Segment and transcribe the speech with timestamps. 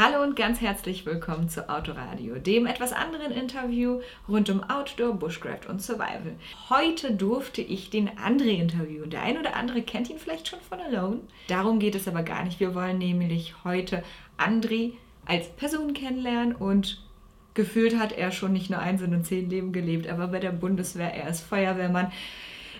[0.00, 5.68] Hallo und ganz herzlich willkommen zu Autoradio, dem etwas anderen Interview rund um Outdoor, Bushcraft
[5.68, 6.36] und Survival.
[6.68, 9.10] Heute durfte ich den André interviewen.
[9.10, 11.18] Der ein oder andere kennt ihn vielleicht schon von Alone.
[11.48, 12.60] Darum geht es aber gar nicht.
[12.60, 14.04] Wir wollen nämlich heute
[14.38, 14.92] André
[15.26, 17.02] als Person kennenlernen und
[17.54, 20.06] gefühlt hat er schon nicht nur ein, sondern zehn Leben gelebt.
[20.06, 22.12] Er war bei der Bundeswehr, er ist Feuerwehrmann.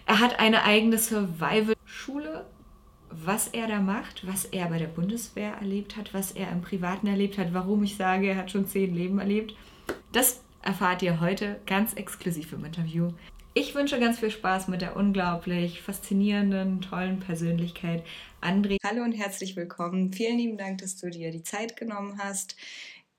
[0.07, 2.45] Er hat eine eigene Survival-Schule
[3.25, 7.07] was er da macht, was er bei der Bundeswehr erlebt hat, was er im Privaten
[7.07, 9.55] erlebt hat, warum ich sage, er hat schon zehn Leben erlebt.
[10.13, 13.13] Das erfahrt ihr heute ganz exklusiv im Interview.
[13.55, 18.05] Ich wünsche ganz viel Spaß mit der unglaublich faszinierenden, tollen Persönlichkeit
[18.41, 18.77] André.
[18.85, 20.13] Hallo und herzlich willkommen.
[20.13, 22.55] Vielen lieben Dank, dass du dir die Zeit genommen hast.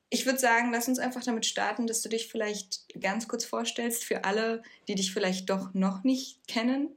[0.09, 4.05] Ich würde sagen, lass uns einfach damit starten, dass du dich vielleicht ganz kurz vorstellst
[4.05, 6.89] für alle, die dich vielleicht doch noch nicht kennen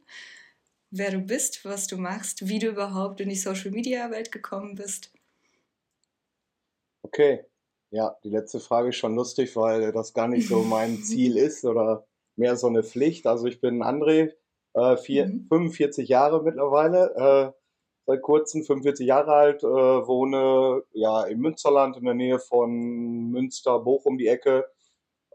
[0.92, 5.10] wer du bist, was du machst, wie du überhaupt in die Social-Media-Welt gekommen bist.
[7.02, 7.44] Okay,
[7.90, 11.64] ja, die letzte Frage ist schon lustig, weil das gar nicht so mein Ziel ist
[11.64, 13.26] oder mehr so eine Pflicht.
[13.26, 14.32] Also ich bin André,
[14.74, 15.46] äh, vier, mhm.
[15.48, 17.58] 45 Jahre mittlerweile, äh,
[18.06, 23.78] seit kurzem 45 Jahre alt, äh, wohne ja im Münsterland in der Nähe von Münster,
[23.78, 24.66] Bochum die Ecke.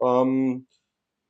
[0.00, 0.66] Ähm,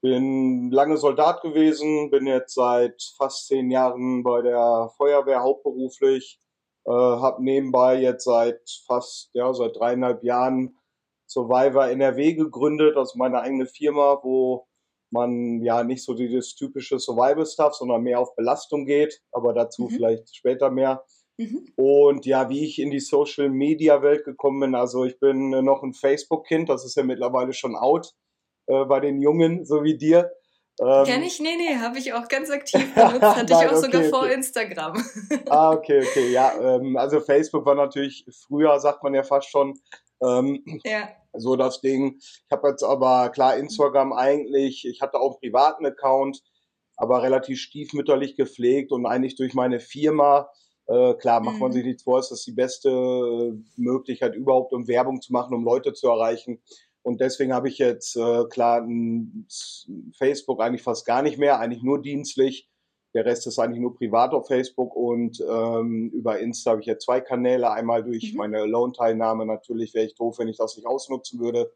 [0.01, 6.41] bin lange Soldat gewesen, bin jetzt seit fast zehn Jahren bei der Feuerwehr hauptberuflich,
[6.87, 10.79] äh, habe nebenbei jetzt seit fast, ja, seit dreieinhalb Jahren
[11.27, 14.67] Survivor NRW gegründet, also meine eigene Firma, wo
[15.11, 19.91] man ja nicht so dieses typische Survival-Stuff, sondern mehr auf Belastung geht, aber dazu mhm.
[19.91, 21.05] vielleicht später mehr.
[21.39, 21.67] Mhm.
[21.77, 26.69] Und ja, wie ich in die Social-Media-Welt gekommen bin, also ich bin noch ein Facebook-Kind,
[26.69, 28.15] das ist ja mittlerweile schon out
[28.69, 30.31] äh, bei den Jungen, so wie dir.
[30.81, 31.41] Ähm, Kenn ich?
[31.41, 33.23] Nee, nee, habe ich auch ganz aktiv benutzt.
[33.23, 34.11] Hatte Nein, ich auch okay, sogar okay.
[34.11, 35.05] vor Instagram.
[35.49, 36.53] ah, okay, okay, ja.
[36.61, 39.75] Ähm, also Facebook war natürlich früher, sagt man ja fast schon,
[40.23, 41.09] ähm, ja.
[41.33, 42.17] so das Ding.
[42.19, 46.43] Ich habe jetzt aber, klar, Instagram eigentlich, ich hatte auch einen privaten Account,
[46.97, 50.49] aber relativ stiefmütterlich gepflegt und eigentlich durch meine Firma,
[50.87, 51.75] äh, klar, macht man mhm.
[51.75, 55.65] sich nichts vor, ist das die beste äh, Möglichkeit überhaupt, um Werbung zu machen, um
[55.65, 56.63] Leute zu erreichen.
[57.03, 58.87] Und deswegen habe ich jetzt äh, klar
[60.17, 62.69] Facebook eigentlich fast gar nicht mehr, eigentlich nur dienstlich.
[63.15, 67.07] Der Rest ist eigentlich nur privat auf Facebook und ähm, über Insta habe ich jetzt
[67.07, 67.71] zwei Kanäle.
[67.71, 68.39] Einmal durch mhm.
[68.39, 71.73] meine Loan-Teilnahme, natürlich wäre ich doof, wenn ich das nicht ausnutzen würde,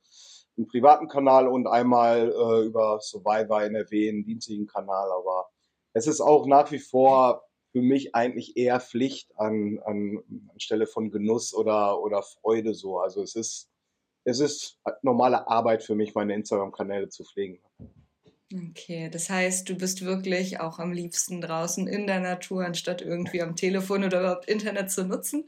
[0.57, 5.11] einen privaten Kanal und einmal äh, über Survivor NRW einen dienstlichen Kanal.
[5.11, 5.49] Aber
[5.95, 10.23] es ist auch nach wie vor für mich eigentlich eher Pflicht an, an
[10.53, 12.99] anstelle von Genuss oder, oder Freude so.
[12.99, 13.72] Also es ist
[14.25, 17.61] es ist normale Arbeit für mich, meine Instagram-Kanäle zu pflegen.
[18.71, 23.41] Okay, das heißt, du bist wirklich auch am liebsten draußen in der Natur, anstatt irgendwie
[23.41, 25.47] am Telefon oder überhaupt Internet zu nutzen?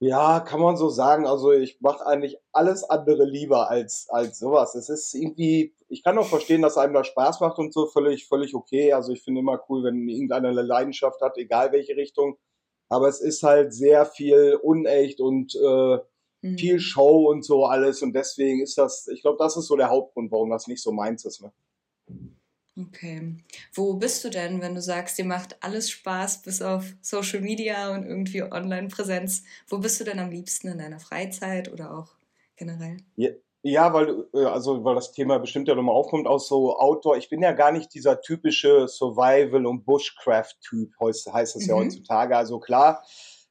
[0.00, 1.26] Ja, kann man so sagen.
[1.26, 4.74] Also ich mache eigentlich alles andere lieber als, als sowas.
[4.74, 8.26] Es ist irgendwie, ich kann auch verstehen, dass einem das Spaß macht und so, völlig,
[8.26, 8.92] völlig okay.
[8.92, 12.36] Also ich finde immer cool, wenn irgendeiner eine Leidenschaft hat, egal welche Richtung.
[12.90, 15.98] Aber es ist halt sehr viel unecht und äh,
[16.52, 16.58] mhm.
[16.58, 18.02] viel Show und so alles.
[18.02, 20.92] Und deswegen ist das, ich glaube, das ist so der Hauptgrund, warum das nicht so
[20.92, 21.42] meins ist.
[21.42, 21.52] Ne?
[22.78, 23.36] Okay.
[23.72, 27.94] Wo bist du denn, wenn du sagst, dir macht alles Spaß bis auf Social Media
[27.94, 29.44] und irgendwie Online-Präsenz?
[29.66, 32.16] Wo bist du denn am liebsten in deiner Freizeit oder auch
[32.56, 32.98] generell?
[33.16, 33.30] Ja.
[33.68, 37.16] Ja, weil, äh, also, weil das Thema bestimmt ja nochmal aufkommt aus so Outdoor.
[37.16, 41.62] Ich bin ja gar nicht dieser typische Survival- und Bushcraft-Typ, heißt mhm.
[41.66, 42.36] ja heutzutage.
[42.36, 43.04] Also klar,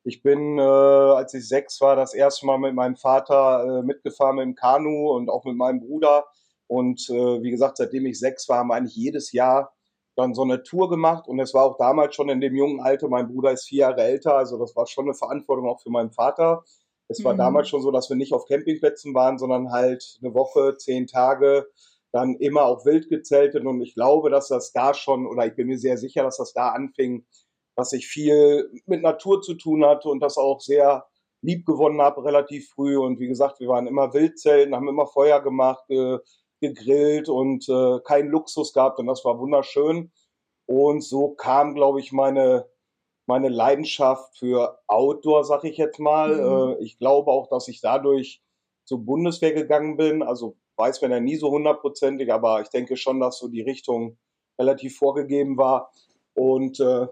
[0.06, 4.36] ich bin, äh, als ich sechs war, das erste Mal mit meinem Vater äh, mitgefahren
[4.36, 6.26] mit dem Kanu und auch mit meinem Bruder.
[6.68, 9.74] Und äh, wie gesagt, seitdem ich sechs war, haben wir eigentlich jedes Jahr
[10.16, 11.28] dann so eine Tour gemacht.
[11.28, 14.04] Und es war auch damals schon in dem jungen Alter, mein Bruder ist vier Jahre
[14.04, 16.64] älter, also das war schon eine Verantwortung auch für meinen Vater.
[17.08, 17.40] Es war mhm.
[17.40, 21.68] damals schon so, dass wir nicht auf Campingplätzen waren, sondern halt eine Woche, zehn Tage,
[22.12, 23.66] dann immer auch wild gezeltet.
[23.66, 26.54] Und ich glaube, dass das da schon, oder ich bin mir sehr sicher, dass das
[26.54, 27.26] da anfing,
[27.76, 31.06] dass ich viel mit Natur zu tun hatte und das auch sehr
[31.42, 32.98] lieb gewonnen habe relativ früh.
[32.98, 36.18] Und wie gesagt, wir waren immer Wildzelten, haben immer Feuer gemacht, äh,
[36.62, 40.12] gegrillt und äh, keinen Luxus gehabt und das war wunderschön.
[40.66, 42.68] Und so kam, glaube ich, meine,
[43.28, 46.36] meine Leidenschaft für Outdoor, sag ich jetzt mal.
[46.36, 46.74] Mhm.
[46.80, 48.42] Äh, ich glaube auch, dass ich dadurch
[48.86, 50.24] zur Bundeswehr gegangen bin.
[50.24, 54.18] Also weiß man ja nie so hundertprozentig, aber ich denke schon, dass so die Richtung
[54.60, 55.92] relativ vorgegeben war.
[56.34, 57.08] Und äh,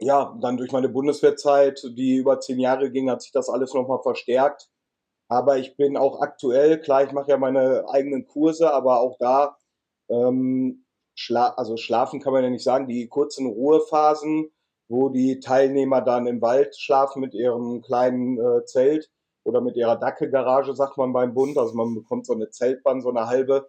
[0.00, 4.00] ja, dann durch meine Bundeswehrzeit, die über zehn Jahre ging, hat sich das alles nochmal
[4.02, 4.68] verstärkt.
[5.28, 9.56] Aber ich bin auch aktuell, klar, ich mache ja meine eigenen Kurse, aber auch da,
[10.08, 14.50] ähm, schla also schlafen kann man ja nicht sagen, die kurzen Ruhephasen,
[14.88, 19.10] wo die Teilnehmer dann im Wald schlafen mit ihrem kleinen äh, Zelt,
[19.44, 21.56] oder mit ihrer Dackelgarage, sagt man beim Bund.
[21.58, 23.68] Also man bekommt so eine Zeltbahn, so eine halbe.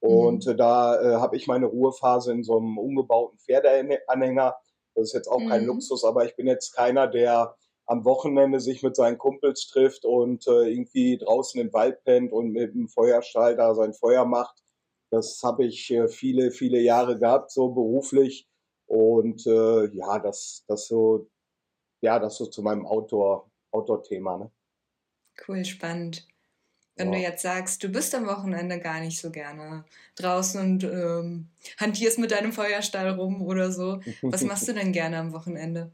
[0.00, 0.56] Und mhm.
[0.56, 4.56] da äh, habe ich meine Ruhephase in so einem umgebauten Pferdeanhänger.
[4.98, 5.68] Das ist jetzt auch kein mhm.
[5.68, 7.54] Luxus, aber ich bin jetzt keiner, der
[7.86, 12.50] am Wochenende sich mit seinen Kumpels trifft und äh, irgendwie draußen im Wald pennt und
[12.50, 14.60] mit dem Feuerstahl da sein Feuer macht.
[15.10, 18.48] Das habe ich äh, viele, viele Jahre gehabt, so beruflich.
[18.86, 21.30] Und äh, ja, das, das so,
[22.00, 24.38] ja, das so zu meinem Outdoor, Outdoor-Thema.
[24.38, 24.50] Ne?
[25.46, 26.26] Cool, spannend.
[26.98, 29.84] Wenn du jetzt sagst, du bist am Wochenende gar nicht so gerne
[30.16, 31.48] draußen und ähm,
[31.78, 35.92] hantierst mit deinem Feuerstahl rum oder so, was machst du denn gerne am Wochenende?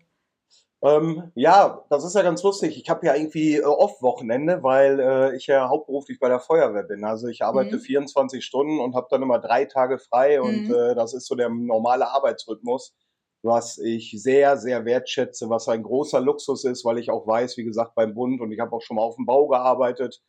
[0.85, 2.77] Ähm, ja, das ist ja ganz lustig.
[2.77, 6.83] Ich habe ja irgendwie äh, oft Wochenende, weil äh, ich ja hauptberuflich bei der Feuerwehr
[6.83, 7.05] bin.
[7.05, 7.81] Also ich arbeite mhm.
[7.81, 10.75] 24 Stunden und habe dann immer drei Tage frei und mhm.
[10.75, 12.95] äh, das ist so der normale Arbeitsrhythmus,
[13.41, 17.65] was ich sehr, sehr wertschätze, was ein großer Luxus ist, weil ich auch weiß, wie
[17.65, 20.21] gesagt, beim Bund und ich habe auch schon mal auf dem Bau gearbeitet.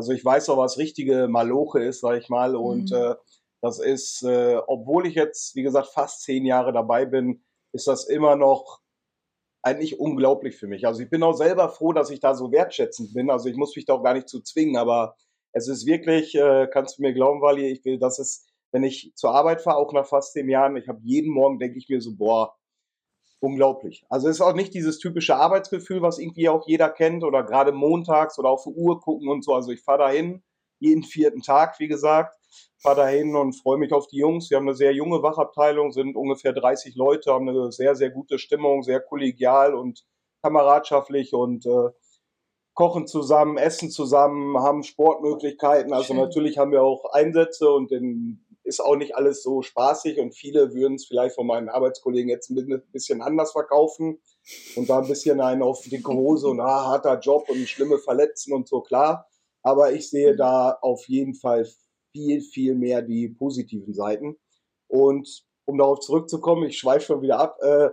[0.00, 2.56] Also ich weiß auch, was richtige Maloche ist, sag ich mal.
[2.56, 2.96] Und mhm.
[2.96, 3.14] äh,
[3.60, 8.06] das ist, äh, obwohl ich jetzt, wie gesagt, fast zehn Jahre dabei bin, ist das
[8.06, 8.80] immer noch
[9.60, 10.86] eigentlich unglaublich für mich.
[10.86, 13.28] Also ich bin auch selber froh, dass ich da so wertschätzend bin.
[13.28, 15.16] Also ich muss mich da auch gar nicht zu zwingen, aber
[15.52, 19.12] es ist wirklich, äh, kannst du mir glauben, Wally, ich will, dass es, wenn ich
[19.16, 22.00] zur Arbeit fahre, auch nach fast zehn Jahren, ich habe jeden Morgen, denke ich mir
[22.00, 22.56] so, boah,
[23.40, 24.04] unglaublich.
[24.08, 27.72] Also es ist auch nicht dieses typische Arbeitsgefühl, was irgendwie auch jeder kennt oder gerade
[27.72, 29.54] montags oder auf die Uhr gucken und so.
[29.54, 30.42] Also ich fahre dahin,
[30.78, 32.40] jeden vierten Tag, wie gesagt
[32.80, 34.50] fahre dahin und freue mich auf die Jungs.
[34.50, 38.38] Wir haben eine sehr junge Wachabteilung, sind ungefähr 30 Leute, haben eine sehr, sehr gute
[38.38, 40.04] Stimmung, sehr kollegial und
[40.42, 41.90] kameradschaftlich und äh,
[42.74, 45.92] kochen zusammen, essen zusammen, haben Sportmöglichkeiten.
[45.92, 46.16] Also Schön.
[46.16, 48.40] natürlich haben wir auch Einsätze und dann
[48.70, 52.50] ist auch nicht alles so spaßig und viele würden es vielleicht von meinen Arbeitskollegen jetzt
[52.50, 54.20] ein bisschen anders verkaufen
[54.76, 58.52] und da ein bisschen einen auf dicke Hose und ah, harter Job und schlimme Verletzen
[58.52, 59.26] und so, klar.
[59.62, 61.68] Aber ich sehe da auf jeden Fall
[62.12, 64.36] viel, viel mehr die positiven Seiten.
[64.86, 67.90] Und um darauf zurückzukommen, ich schweife schon wieder ab, äh,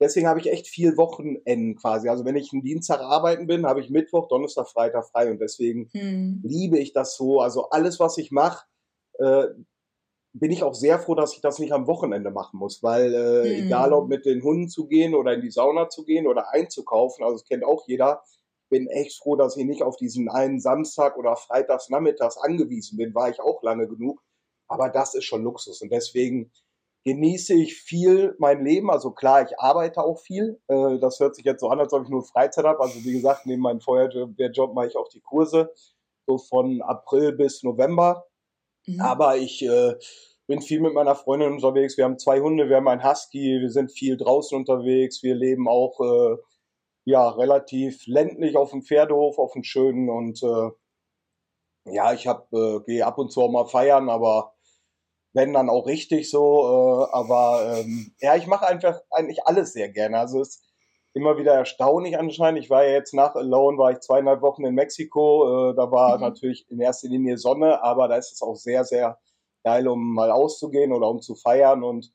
[0.00, 2.08] deswegen habe ich echt viel Wochenenden quasi.
[2.08, 5.90] Also wenn ich einen Dienstag arbeiten bin, habe ich Mittwoch, Donnerstag, Freitag frei und deswegen
[5.92, 6.40] hm.
[6.44, 7.40] liebe ich das so.
[7.40, 8.64] Also alles, was ich mache,
[9.18, 9.46] äh,
[10.32, 13.44] bin ich auch sehr froh, dass ich das nicht am Wochenende machen muss, weil äh,
[13.44, 13.66] hm.
[13.66, 17.24] egal ob mit den Hunden zu gehen oder in die Sauna zu gehen oder einzukaufen,
[17.24, 18.22] also das kennt auch jeder,
[18.68, 23.14] bin echt froh, dass ich nicht auf diesen einen Samstag oder Freitags nachmittags angewiesen bin,
[23.14, 24.22] war ich auch lange genug.
[24.68, 26.52] Aber das ist schon Luxus und deswegen
[27.04, 28.90] genieße ich viel mein Leben.
[28.90, 30.60] Also klar, ich arbeite auch viel.
[30.68, 32.80] Äh, das hört sich jetzt so an, als ob ich nur Freizeit habe.
[32.80, 35.72] Also wie gesagt, neben meinem Feuerwehrjob mache ich auch die Kurse,
[36.26, 38.26] so von April bis November.
[38.86, 39.00] Mhm.
[39.00, 39.94] Aber ich äh,
[40.46, 41.96] bin viel mit meiner Freundin unterwegs.
[41.96, 45.22] Wir haben zwei Hunde, wir haben einen Husky, wir sind viel draußen unterwegs.
[45.22, 46.36] Wir leben auch äh,
[47.04, 50.70] ja, relativ ländlich auf dem Pferdehof, auf dem schönen und äh,
[51.86, 54.54] ja, ich äh, gehe ab und zu auch mal feiern, aber
[55.32, 57.06] wenn dann auch richtig so.
[57.10, 60.18] Äh, aber ähm, ja, ich mache einfach eigentlich alles sehr gerne.
[60.18, 60.62] Also es
[61.12, 62.62] immer wieder erstaunlich anscheinend.
[62.62, 65.70] Ich war ja jetzt nach Alone, war ich zweieinhalb Wochen in Mexiko.
[65.70, 66.22] Äh, da war mhm.
[66.22, 69.18] natürlich in erster Linie Sonne, aber da ist es auch sehr, sehr
[69.64, 72.12] geil, um mal auszugehen oder um zu feiern und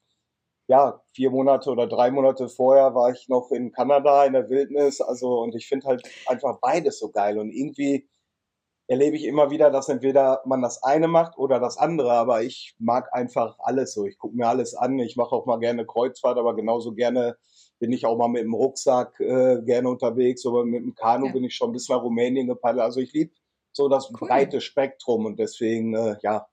[0.68, 5.00] ja, vier Monate oder drei Monate vorher war ich noch in Kanada in der Wildnis.
[5.02, 7.38] Also, und ich finde halt einfach beides so geil.
[7.38, 8.10] Und irgendwie
[8.88, 12.14] erlebe ich immer wieder, dass entweder man das eine macht oder das andere.
[12.14, 14.06] Aber ich mag einfach alles so.
[14.06, 14.98] Ich gucke mir alles an.
[15.00, 17.38] Ich mache auch mal gerne Kreuzfahrt, aber genauso gerne
[17.80, 20.46] bin ich auch mal mit dem Rucksack äh, gerne unterwegs.
[20.46, 21.32] Oder mit dem Kanu ja.
[21.32, 22.84] bin ich schon bis nach Rumänien gepaddelt.
[22.84, 23.34] Also ich liebe
[23.72, 24.28] so das cool.
[24.28, 26.48] breite Spektrum und deswegen, äh, ja,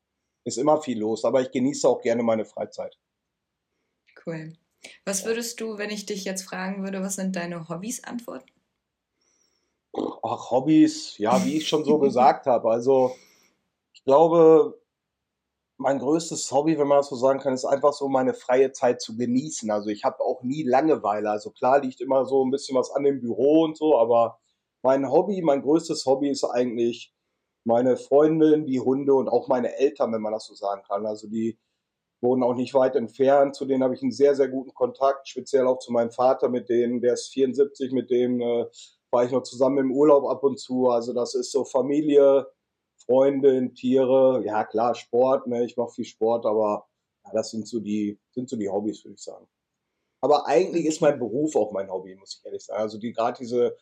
[0.45, 1.25] ist immer viel los.
[1.25, 2.99] Aber ich genieße auch gerne meine Freizeit.
[4.27, 4.53] Cool.
[5.05, 8.51] Was würdest du, wenn ich dich jetzt fragen würde, was sind deine Hobbys, antworten?
[9.95, 12.71] Ach, Hobbys, ja, wie ich schon so gesagt habe.
[12.71, 13.15] Also,
[13.93, 14.82] ich glaube,
[15.83, 19.01] mein größtes Hobby, wenn man das so sagen kann, ist einfach so meine freie Zeit
[19.01, 19.71] zu genießen.
[19.71, 21.31] Also ich habe auch nie Langeweile.
[21.31, 24.39] Also klar liegt immer so ein bisschen was an dem Büro und so, aber
[24.83, 27.13] mein Hobby, mein größtes Hobby ist eigentlich
[27.65, 31.07] meine Freundin, die Hunde und auch meine Eltern, wenn man das so sagen kann.
[31.07, 31.59] Also die
[32.21, 33.55] wohnen auch nicht weit entfernt.
[33.55, 36.69] Zu denen habe ich einen sehr, sehr guten Kontakt, speziell auch zu meinem Vater, mit
[36.69, 38.67] denen, der ist 74, mit dem äh,
[39.11, 40.89] war ich noch zusammen im Urlaub ab und zu.
[40.89, 42.47] Also das ist so Familie,
[43.05, 45.65] Freundin, Tiere, ja klar, Sport, ne?
[45.65, 46.87] ich mache viel Sport, aber
[47.25, 49.47] ja, das sind so die, sind so die Hobbys, würde ich sagen.
[50.21, 52.81] Aber eigentlich ist mein Beruf auch mein Hobby, muss ich ehrlich sagen.
[52.81, 53.77] Also die gerade diese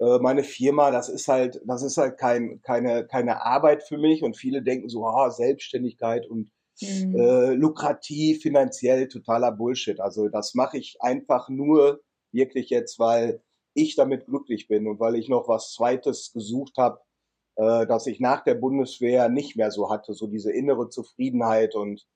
[0.00, 4.22] äh, meine Firma, das ist halt, das ist halt kein, keine, keine Arbeit für mich
[4.22, 6.50] und viele denken so, ah, Selbstständigkeit und
[6.80, 7.14] mhm.
[7.14, 10.00] äh, lukrativ, finanziell totaler Bullshit.
[10.00, 12.00] Also das mache ich einfach nur
[12.32, 13.42] wirklich jetzt, weil
[13.74, 17.00] ich damit glücklich bin und weil ich noch was Zweites gesucht habe,
[17.60, 22.06] äh, dass ich nach der Bundeswehr nicht mehr so hatte, so diese innere Zufriedenheit und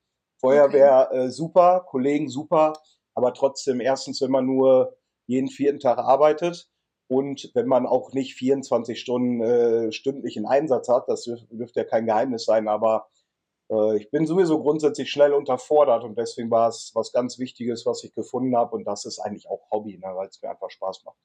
[0.41, 1.27] Feuerwehr okay.
[1.27, 2.73] äh, super, Kollegen super,
[3.15, 4.97] aber trotzdem erstens, wenn man nur
[5.27, 6.71] jeden vierten Tag arbeitet
[7.09, 12.07] und wenn man auch nicht 24 Stunden äh, stündlichen Einsatz hat, das dürfte ja kein
[12.07, 13.09] Geheimnis sein, aber
[13.71, 18.03] äh, ich bin sowieso grundsätzlich schnell unterfordert und deswegen war es was ganz Wichtiges, was
[18.03, 21.05] ich gefunden habe und das ist eigentlich auch Hobby, ne, weil es mir einfach Spaß
[21.05, 21.19] macht.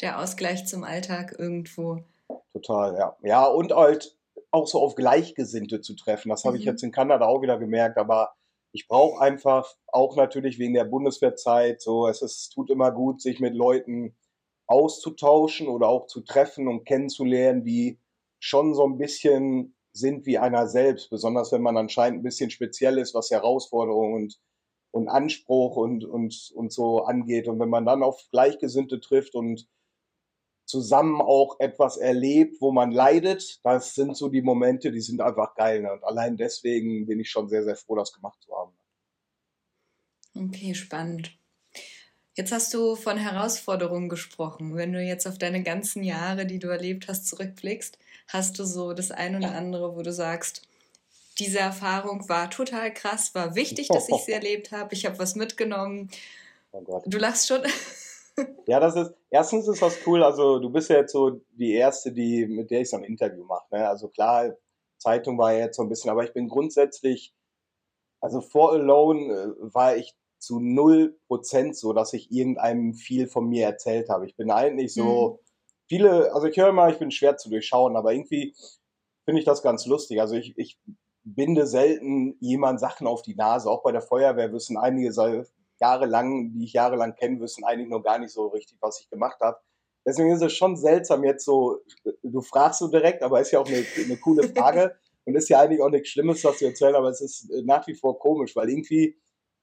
[0.00, 2.04] Der Ausgleich zum Alltag irgendwo.
[2.56, 3.16] Total, ja.
[3.22, 4.16] Ja, und halt
[4.50, 6.30] auch so auf Gleichgesinnte zu treffen.
[6.30, 6.60] Das habe mhm.
[6.60, 8.34] ich jetzt in Kanada auch wieder gemerkt, aber
[8.72, 13.40] ich brauche einfach auch natürlich wegen der Bundeswehrzeit so, es ist, tut immer gut, sich
[13.40, 14.16] mit Leuten
[14.66, 17.98] auszutauschen oder auch zu treffen und kennenzulernen, die
[18.38, 22.98] schon so ein bisschen sind wie einer selbst, besonders wenn man anscheinend ein bisschen speziell
[22.98, 24.40] ist, was Herausforderungen und,
[24.92, 27.48] und Anspruch und, und, und so angeht.
[27.48, 29.68] Und wenn man dann auf Gleichgesinnte trifft und
[30.66, 35.54] zusammen auch etwas erlebt, wo man leidet, das sind so die Momente, die sind einfach
[35.54, 35.82] geil.
[35.82, 35.92] Ne?
[35.92, 38.72] Und allein deswegen bin ich schon sehr, sehr froh, das gemacht zu haben.
[40.34, 41.32] Okay, spannend.
[42.34, 44.76] Jetzt hast du von Herausforderungen gesprochen.
[44.76, 47.96] Wenn du jetzt auf deine ganzen Jahre, die du erlebt hast, zurückblickst,
[48.28, 50.62] hast du so das ein oder andere, wo du sagst,
[51.38, 55.34] diese Erfahrung war total krass, war wichtig, dass ich sie erlebt habe, ich habe was
[55.36, 56.10] mitgenommen.
[56.72, 57.02] Oh.
[57.06, 57.62] Du lachst schon.
[58.66, 62.12] Ja, das ist, erstens ist das cool, also du bist ja jetzt so die Erste,
[62.12, 63.66] die, mit der ich so ein Interview mache.
[63.70, 63.88] Ne?
[63.88, 64.56] Also klar,
[64.98, 67.34] Zeitung war ja jetzt so ein bisschen, aber ich bin grundsätzlich,
[68.20, 73.48] also vor Alone äh, war ich zu null Prozent so, dass ich irgendeinem viel von
[73.48, 74.26] mir erzählt habe.
[74.26, 75.46] Ich bin eigentlich so, mhm.
[75.88, 78.54] viele, also ich höre mal, ich bin schwer zu durchschauen, aber irgendwie
[79.24, 80.20] finde ich das ganz lustig.
[80.20, 80.78] Also ich, ich
[81.24, 83.70] binde selten jemand Sachen auf die Nase.
[83.70, 85.12] Auch bei der Feuerwehr wissen einige
[85.80, 89.38] jahrelang, die ich jahrelang kenne, wissen eigentlich noch gar nicht so richtig, was ich gemacht
[89.40, 89.58] habe.
[90.06, 91.78] Deswegen ist es schon seltsam jetzt so,
[92.22, 95.60] du fragst so direkt, aber ist ja auch eine, eine coole Frage und ist ja
[95.60, 98.70] eigentlich auch nichts Schlimmes, was du erzählst, aber es ist nach wie vor komisch, weil
[98.70, 99.16] irgendwie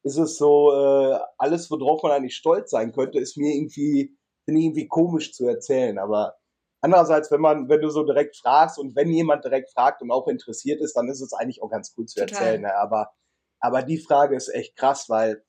[0.04, 4.60] ist es so, äh, alles, worauf man eigentlich stolz sein könnte, ist mir irgendwie, finde
[4.60, 5.98] ich irgendwie komisch zu erzählen.
[5.98, 6.36] Aber
[6.82, 10.28] andererseits, wenn man, wenn du so direkt fragst und wenn jemand direkt fragt und auch
[10.28, 12.38] interessiert ist, dann ist es eigentlich auch ganz gut zu Total.
[12.38, 12.62] erzählen.
[12.64, 12.76] Ne?
[12.76, 13.14] Aber,
[13.62, 15.44] aber die Frage ist echt krass, weil,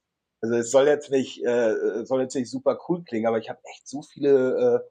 [0.45, 3.61] also es soll jetzt nicht, äh, soll jetzt nicht super cool klingen, aber ich habe
[3.65, 4.91] echt so viele äh,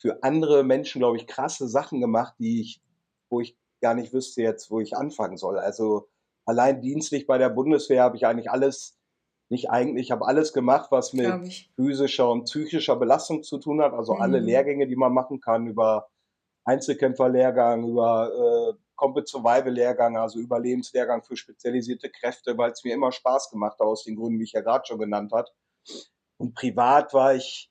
[0.00, 2.82] für andere Menschen, glaube ich, krasse Sachen gemacht, die ich,
[3.30, 5.56] wo ich gar nicht wüsste jetzt, wo ich anfangen soll.
[5.58, 6.08] Also
[6.46, 8.98] allein dienstlich bei der Bundeswehr habe ich eigentlich alles,
[9.50, 13.92] nicht eigentlich, ich habe alles gemacht, was mit physischer und psychischer Belastung zu tun hat.
[13.92, 14.20] Also mhm.
[14.20, 16.08] alle Lehrgänge, die man machen kann, über
[16.64, 18.32] Einzelkämpferlehrgang, über
[18.74, 23.78] äh, Combat Survival Lehrgang, also Überlebenslehrgang für spezialisierte Kräfte, weil es mir immer Spaß gemacht
[23.78, 25.52] hat, aus den Gründen, wie ich ja gerade schon genannt hat.
[26.38, 27.70] Und privat war ich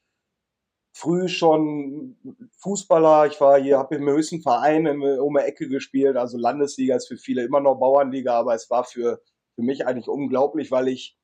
[0.96, 2.18] früh schon
[2.60, 3.28] Fußballer.
[3.28, 6.16] Ich war hier, habe im höchsten Verein um die Ecke gespielt.
[6.16, 9.22] Also Landesliga ist für viele immer noch Bauernliga, aber es war für,
[9.56, 11.18] für mich eigentlich unglaublich, weil ich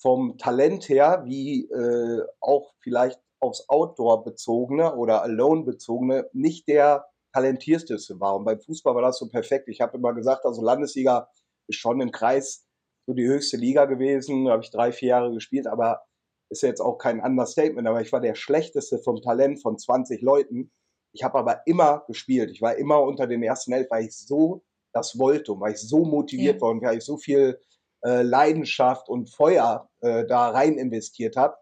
[0.00, 7.06] vom Talent her, wie äh, auch vielleicht aufs Outdoor bezogene oder Alone bezogene, nicht der
[7.32, 8.36] talentierteste war.
[8.36, 9.68] Und beim Fußball war das so perfekt.
[9.68, 11.28] Ich habe immer gesagt, also Landesliga
[11.68, 12.66] ist schon im Kreis
[13.06, 14.46] so die höchste Liga gewesen.
[14.46, 16.02] Da habe ich drei, vier Jahre gespielt, aber
[16.50, 20.70] ist jetzt auch kein Understatement, aber ich war der schlechteste vom Talent von 20 Leuten.
[21.12, 22.50] Ich habe aber immer gespielt.
[22.50, 25.80] Ich war immer unter den ersten elf, weil ich so das wollte und weil ich
[25.80, 26.60] so motiviert ja.
[26.62, 27.60] war und weil ich so viel
[28.04, 31.56] äh, Leidenschaft und Feuer äh, da rein investiert habe.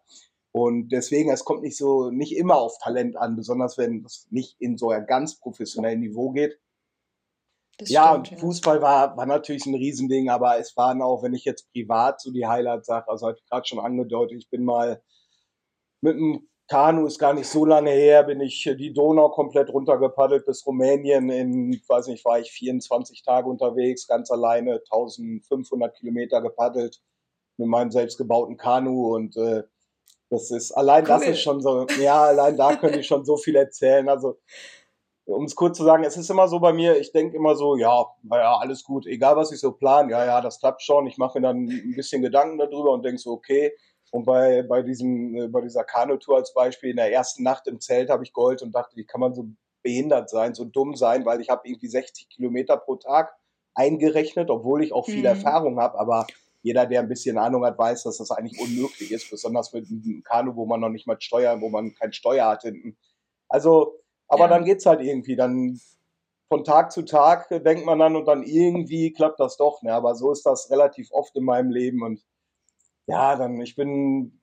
[0.57, 4.57] Und deswegen, es kommt nicht so, nicht immer auf Talent an, besonders wenn es nicht
[4.59, 6.59] in so ein ganz professionellen Niveau geht.
[7.77, 11.35] Das ja, stimmt, und Fußball war, war natürlich ein Riesending, aber es waren auch, wenn
[11.35, 14.65] ich jetzt privat so die Highlights sage, also habe ich gerade schon angedeutet, ich bin
[14.65, 15.03] mal
[16.01, 20.47] mit einem Kanu, ist gar nicht so lange her, bin ich die Donau komplett runtergepaddelt
[20.47, 21.29] bis Rumänien.
[21.29, 27.03] In, weiß nicht, war ich 24 Tage unterwegs, ganz alleine, 1500 Kilometer gepaddelt
[27.59, 29.65] mit meinem selbstgebauten Kanu und äh,
[30.31, 31.09] das ist, allein cool.
[31.09, 34.09] das ist schon so, ja, allein da könnte ich schon so viel erzählen.
[34.09, 34.39] Also
[35.27, 37.77] um es kurz zu sagen, es ist immer so bei mir, ich denke immer so,
[37.77, 41.07] ja, naja, alles gut, egal was ich so plan, ja, ja, das klappt schon.
[41.07, 43.73] Ich mache mir dann ein bisschen Gedanken darüber und denke so, okay.
[44.13, 47.81] Und bei, bei, diesem, äh, bei dieser Kanutour als Beispiel, in der ersten Nacht im
[47.81, 49.47] Zelt habe ich geholt und dachte, wie kann man so
[49.83, 53.35] behindert sein, so dumm sein, weil ich habe irgendwie 60 Kilometer pro Tag
[53.75, 55.27] eingerechnet, obwohl ich auch viel mhm.
[55.27, 56.27] Erfahrung habe, aber
[56.67, 60.23] jeder, der ein bisschen Ahnung hat, weiß, dass das eigentlich unmöglich ist, besonders mit einem
[60.25, 62.97] Kanu, wo man noch nicht mal Steuer, wo man kein Steuer hat hinten.
[63.49, 64.49] Also aber ja.
[64.49, 65.37] dann geht's halt irgendwie.
[65.37, 65.81] Dann
[66.49, 69.83] von Tag zu Tag denkt man dann und dann irgendwie klappt das doch.
[69.83, 69.93] Ne?
[69.93, 72.03] Aber so ist das relativ oft in meinem Leben.
[72.03, 72.25] Und
[73.07, 74.41] ja, dann, ich bin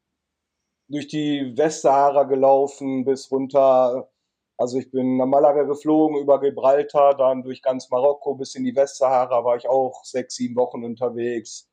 [0.87, 4.09] durch die Westsahara gelaufen bis runter.
[4.57, 8.75] Also ich bin nach Malaga geflogen, über Gibraltar, dann durch ganz Marokko bis in die
[8.75, 11.69] Westsahara war ich auch sechs, sieben Wochen unterwegs.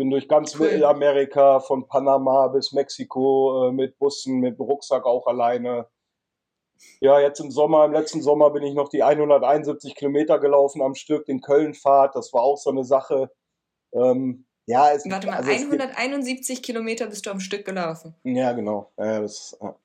[0.00, 0.68] Bin durch ganz cool.
[0.68, 5.88] Mittelamerika, von Panama bis Mexiko äh, mit Bussen, mit Rucksack auch alleine.
[7.00, 10.94] Ja, jetzt im Sommer, im letzten Sommer bin ich noch die 171 Kilometer gelaufen am
[10.94, 12.16] Stück, den Köln-Fahrt.
[12.16, 13.30] Das war auch so eine Sache.
[13.92, 18.14] Ähm, ja, es, Warte mal, also 171 Kilometer bist du am Stück gelaufen.
[18.24, 18.90] Ja, genau.
[18.96, 19.76] Ja, das, ja.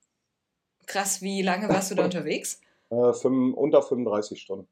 [0.86, 2.62] Krass, wie lange warst du da unterwegs?
[2.89, 4.69] Äh, fünf, unter 35 Stunden.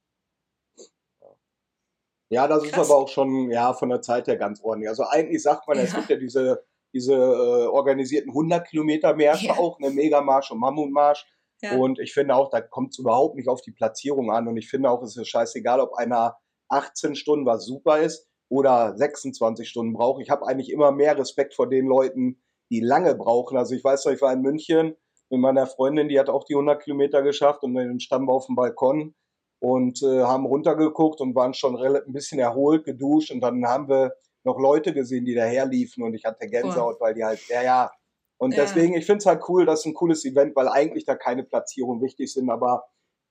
[2.33, 2.71] Ja, das Krass.
[2.71, 4.89] ist aber auch schon ja, von der Zeit her ganz ordentlich.
[4.89, 5.83] Also eigentlich sagt man, ja.
[5.83, 6.63] es gibt ja diese,
[6.93, 9.53] diese äh, organisierten 100 Kilometer Märsche ja.
[9.57, 11.25] auch, eine Megamarsch und Mammutmarsch.
[11.61, 11.77] Ja.
[11.77, 14.47] Und ich finde auch, da kommt es überhaupt nicht auf die Platzierung an.
[14.47, 16.37] Und ich finde auch, es ist scheißegal, ob einer
[16.69, 20.21] 18 Stunden, was super ist, oder 26 Stunden braucht.
[20.21, 23.57] Ich habe eigentlich immer mehr Respekt vor den Leuten, die lange brauchen.
[23.57, 24.95] Also ich weiß noch, ich war in München
[25.29, 28.45] mit meiner Freundin, die hat auch die 100 Kilometer geschafft und dann standen wir auf
[28.45, 29.15] dem Balkon
[29.63, 34.13] und äh, haben runtergeguckt und waren schon ein bisschen erholt, geduscht und dann haben wir
[34.43, 37.91] noch Leute gesehen, die daherliefen und ich hatte Gänsehaut, weil die halt, ja, ja.
[38.37, 38.63] Und ja.
[38.63, 41.43] deswegen, ich finde es halt cool, das ist ein cooles Event, weil eigentlich da keine
[41.43, 42.83] Platzierungen wichtig sind, aber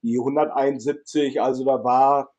[0.02, 2.32] die 171, also da war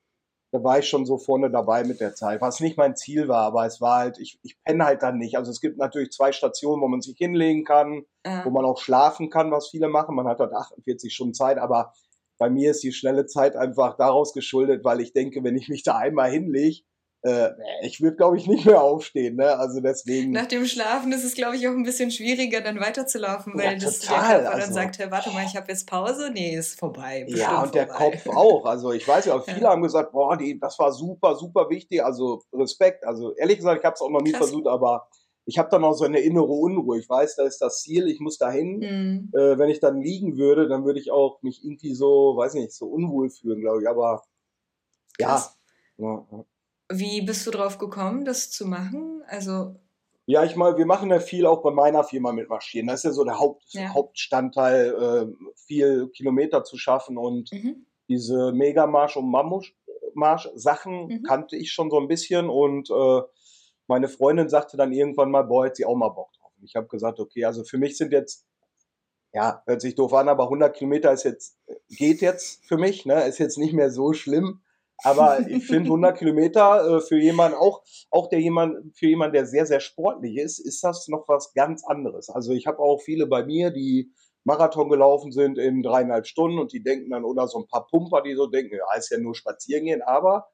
[0.52, 3.46] da war ich schon so vorne dabei mit der Zeit, was nicht mein Ziel war,
[3.46, 5.36] aber es war halt, ich, ich penne halt dann nicht.
[5.36, 8.46] Also es gibt natürlich zwei Stationen, wo man sich hinlegen kann, ja.
[8.46, 10.16] wo man auch schlafen kann, was viele machen.
[10.16, 11.94] Man hat halt 48 Stunden Zeit, aber
[12.38, 15.84] bei mir ist die schnelle Zeit einfach daraus geschuldet, weil ich denke, wenn ich mich
[15.84, 16.82] da einmal hinlege,
[17.24, 19.38] äh, ich würde, glaube ich, nicht mehr aufstehen.
[19.38, 19.58] Ne?
[19.58, 20.32] Also deswegen.
[20.32, 23.80] Nach dem Schlafen ist es, glaube ich, auch ein bisschen schwieriger, dann weiterzulaufen, weil ja,
[23.80, 26.32] das der Körper also, dann sagt, hey, warte mal, ich habe jetzt Pause.
[26.34, 27.26] Nee, ist vorbei.
[27.30, 28.66] Ja, und der Kopf auch.
[28.66, 29.70] Also ich weiß ja, viele ja.
[29.70, 32.04] haben gesagt, boah, die, das war super, super wichtig.
[32.04, 33.06] Also Respekt.
[33.06, 34.50] Also ehrlich gesagt, ich habe es auch noch nie Krass.
[34.50, 35.08] versucht, aber
[35.46, 37.00] ich habe dann auch so eine innere Unruhe.
[37.00, 38.80] Ich weiß, da ist das Ziel, ich muss dahin.
[38.80, 39.32] Mhm.
[39.34, 42.72] Äh, wenn ich dann liegen würde, dann würde ich auch mich irgendwie so, weiß nicht,
[42.74, 43.90] so unwohl fühlen, glaube ich.
[43.90, 44.24] Aber
[45.20, 45.44] ja.
[45.98, 46.26] ja.
[46.92, 49.24] Wie bist du drauf gekommen, das zu machen?
[49.28, 49.76] Also
[50.26, 52.88] ja, ich mal, wir machen ja viel auch bei meiner Firma mit Marschieren.
[52.88, 53.94] Das ist ja so der Haupt, ja.
[53.94, 57.86] Hauptstandteil, äh, viel Kilometer zu schaffen und mhm.
[58.08, 61.24] diese Megamarsch und Mammutmarsch Sachen mhm.
[61.24, 63.22] kannte ich schon so ein bisschen und äh,
[63.88, 66.52] meine Freundin sagte dann irgendwann mal, boah, hat sie auch mal Bock drauf.
[66.62, 68.46] Ich habe gesagt, okay, also für mich sind jetzt,
[69.34, 71.58] ja, hört sich doof an, aber 100 Kilometer ist jetzt,
[71.90, 74.62] geht jetzt für mich, ne, ist jetzt nicht mehr so schlimm.
[75.04, 79.46] Aber ich finde 100 Kilometer äh, für jemanden, auch, auch der jemand, für jemanden, der
[79.46, 82.30] sehr, sehr sportlich ist, ist das noch was ganz anderes.
[82.30, 84.14] Also ich habe auch viele bei mir, die
[84.46, 88.22] Marathon gelaufen sind in dreieinhalb Stunden und die denken dann, oder so ein paar Pumper,
[88.22, 90.48] die so denken, ja, ist ja nur spazieren gehen, aber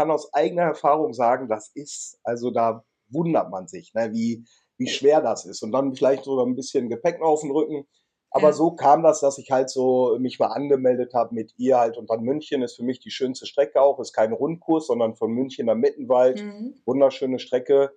[0.00, 4.46] kann aus eigener Erfahrung sagen, das ist, also da wundert man sich, ne, wie,
[4.78, 5.62] wie schwer das ist.
[5.62, 7.86] Und dann vielleicht sogar ein bisschen Gepäck auf den Rücken.
[8.30, 8.52] Aber ja.
[8.54, 11.98] so kam das, dass ich halt so mich mal angemeldet habe mit ihr halt.
[11.98, 14.00] Und dann München ist für mich die schönste Strecke auch.
[14.00, 16.42] Ist kein Rundkurs, sondern von München nach Mittenwald.
[16.42, 16.80] Mhm.
[16.86, 17.90] Wunderschöne Strecke.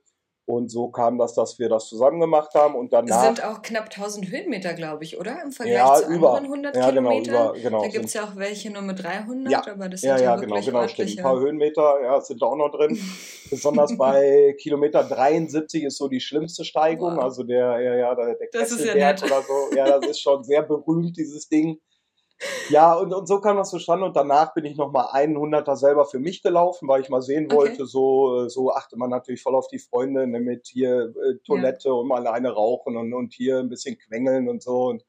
[0.45, 3.17] Und so kam das, dass wir das zusammen gemacht haben und danach.
[3.17, 5.41] Es sind auch knapp 1000 Höhenmeter, glaube ich, oder?
[5.41, 7.49] Im Vergleich ja, zu über, anderen 100 ja, genau, Kilometern.
[7.49, 10.09] Über, genau, da gibt es ja auch welche nur mit 300, ja, aber das sind
[10.09, 11.17] ja, ja, ja genau, genau, stimmt.
[11.17, 12.99] Ein paar Höhenmeter, ja, sind da auch noch drin.
[13.49, 17.23] Besonders bei Kilometer 73 ist so die schlimmste Steigung, wow.
[17.23, 19.75] also der, ja, ja, der, der Kesselberg ja oder so.
[19.77, 21.79] Ja, das ist schon sehr berühmt, dieses Ding.
[22.69, 24.05] Ja, und, und so kam das zustande.
[24.05, 27.51] Und danach bin ich nochmal einen Hunderter selber für mich gelaufen, weil ich mal sehen
[27.51, 27.85] wollte, okay.
[27.85, 31.93] so, so achte man natürlich voll auf die Freunde, ne, mit hier äh, Toilette ja.
[31.93, 34.85] und mal alleine rauchen und, und hier ein bisschen quengeln und so.
[34.85, 35.05] Und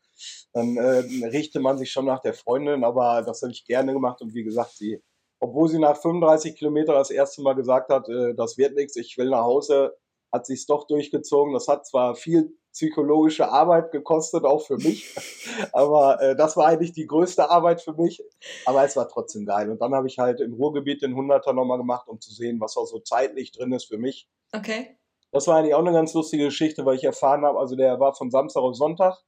[0.52, 4.20] dann äh, richte man sich schon nach der Freundin, aber das habe ich gerne gemacht.
[4.22, 5.02] Und wie gesagt, sie,
[5.40, 9.16] obwohl sie nach 35 Kilometern das erste Mal gesagt hat, äh, das wird nichts, ich
[9.18, 9.96] will nach Hause,
[10.32, 11.52] hat sie es doch durchgezogen.
[11.52, 15.14] Das hat zwar viel psychologische Arbeit gekostet, auch für mich.
[15.72, 18.22] Aber äh, das war eigentlich die größte Arbeit für mich.
[18.66, 19.70] Aber es war trotzdem geil.
[19.70, 22.76] Und dann habe ich halt im Ruhrgebiet den 100er nochmal gemacht, um zu sehen, was
[22.76, 24.28] auch so zeitlich drin ist für mich.
[24.52, 24.98] Okay.
[25.30, 28.14] Das war eigentlich auch eine ganz lustige Geschichte, weil ich erfahren habe, also der war
[28.14, 29.22] von Samstag auf Sonntag.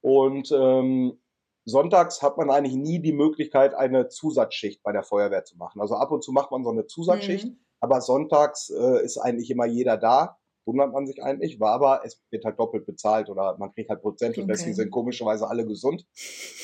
[0.00, 1.20] Und ähm,
[1.64, 5.80] sonntags hat man eigentlich nie die Möglichkeit, eine Zusatzschicht bei der Feuerwehr zu machen.
[5.80, 7.58] Also ab und zu macht man so eine Zusatzschicht, mhm.
[7.80, 12.20] aber sonntags äh, ist eigentlich immer jeder da wundert man sich eigentlich, war aber, es
[12.30, 16.06] wird halt doppelt bezahlt oder man kriegt halt Prozent und deswegen sind komischerweise alle gesund.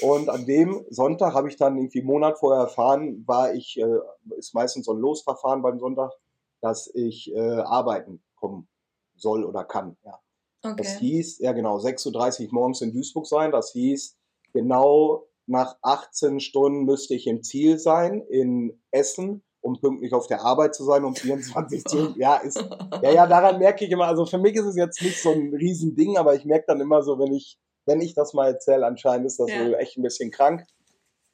[0.01, 3.99] Und an dem Sonntag habe ich dann irgendwie einen Monat vorher erfahren, war ich, äh,
[4.37, 6.13] ist meistens so ein Losverfahren beim Sonntag,
[6.61, 8.69] dass ich äh, arbeiten kommen
[9.17, 9.97] soll oder kann.
[10.05, 10.21] Ja.
[10.63, 10.75] Okay.
[10.77, 13.53] Das hieß, ja genau, 6.30 Uhr morgens in Duisburg sein.
[13.53, 14.17] Das hieß,
[14.53, 20.43] genau nach 18 Stunden müsste ich im Ziel sein in Essen um pünktlich auf der
[20.43, 22.15] Arbeit zu sein, um 24 Stunden.
[22.19, 22.63] Ja, ist,
[23.03, 25.55] ja, ja, daran merke ich immer, also für mich ist es jetzt nicht so ein
[25.55, 29.27] Riesending, aber ich merke dann immer so, wenn ich, wenn ich das mal erzähle, anscheinend
[29.27, 29.65] ist das ja.
[29.65, 30.65] wohl echt ein bisschen krank.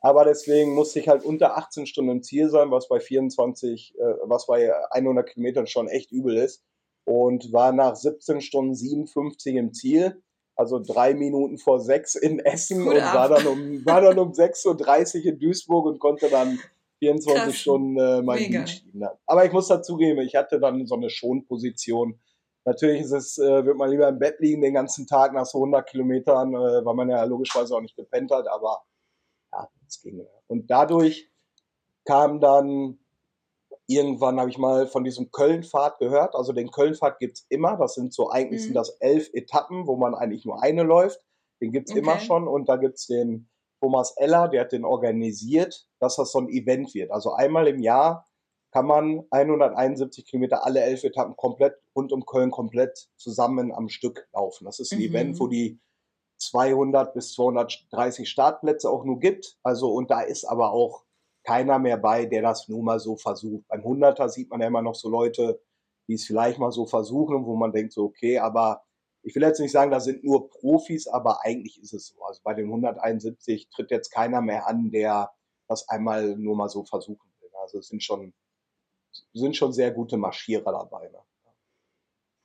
[0.00, 4.02] Aber deswegen musste ich halt unter 18 Stunden im Ziel sein, was bei 24, äh,
[4.24, 6.62] was bei 100 Kilometern schon echt übel ist.
[7.06, 10.22] Und war nach 17 Stunden 57 im Ziel
[10.56, 14.32] also drei Minuten vor sechs in Essen Gut und war dann, um, war dann um
[14.32, 16.58] 6.30 Uhr in Duisburg und konnte dann
[17.04, 17.56] 24 Krass.
[17.56, 19.00] Stunden äh, mein Lied schieben.
[19.00, 19.12] Ja.
[19.26, 22.20] Aber ich muss dazugeben, ich hatte dann so eine Schonposition.
[22.64, 25.58] Natürlich ist es, äh, wird man lieber im Bett liegen den ganzen Tag nach so
[25.58, 28.82] 100 Kilometern, äh, weil man ja logischerweise auch nicht gepennt hat, aber
[29.52, 30.26] ja, es ging.
[30.46, 31.30] Und dadurch
[32.04, 32.98] kam dann
[33.86, 36.34] irgendwann habe ich mal von diesem Köln-Fahrt gehört.
[36.34, 37.76] Also den Köln-Fahrt gibt es immer.
[37.76, 38.64] Das sind so, eigentlich mhm.
[38.66, 41.20] sind das elf Etappen, wo man eigentlich nur eine läuft.
[41.60, 42.00] Den gibt es okay.
[42.00, 42.48] immer schon.
[42.48, 43.48] Und da gibt es den
[43.84, 47.10] Thomas Eller, der hat den organisiert, dass das so ein Event wird.
[47.10, 48.24] Also einmal im Jahr
[48.72, 54.26] kann man 171 Kilometer, alle elf Etappen komplett rund um Köln komplett zusammen am Stück
[54.32, 54.64] laufen.
[54.64, 55.04] Das ist ein mhm.
[55.04, 55.78] Event, wo die
[56.38, 59.58] 200 bis 230 Startplätze auch nur gibt.
[59.62, 61.04] Also und da ist aber auch
[61.44, 63.68] keiner mehr bei, der das nur mal so versucht.
[63.68, 65.60] Beim Hunderter sieht man ja immer noch so Leute,
[66.08, 68.82] die es vielleicht mal so versuchen, wo man denkt so, okay, aber
[69.24, 72.22] ich will jetzt nicht sagen, da sind nur Profis, aber eigentlich ist es so.
[72.24, 75.32] Also bei den 171 tritt jetzt keiner mehr an, der
[75.66, 77.50] das einmal nur mal so versuchen will.
[77.62, 78.34] Also es sind schon,
[79.32, 81.08] sind schon sehr gute Marschierer dabei.
[81.08, 81.18] Ne?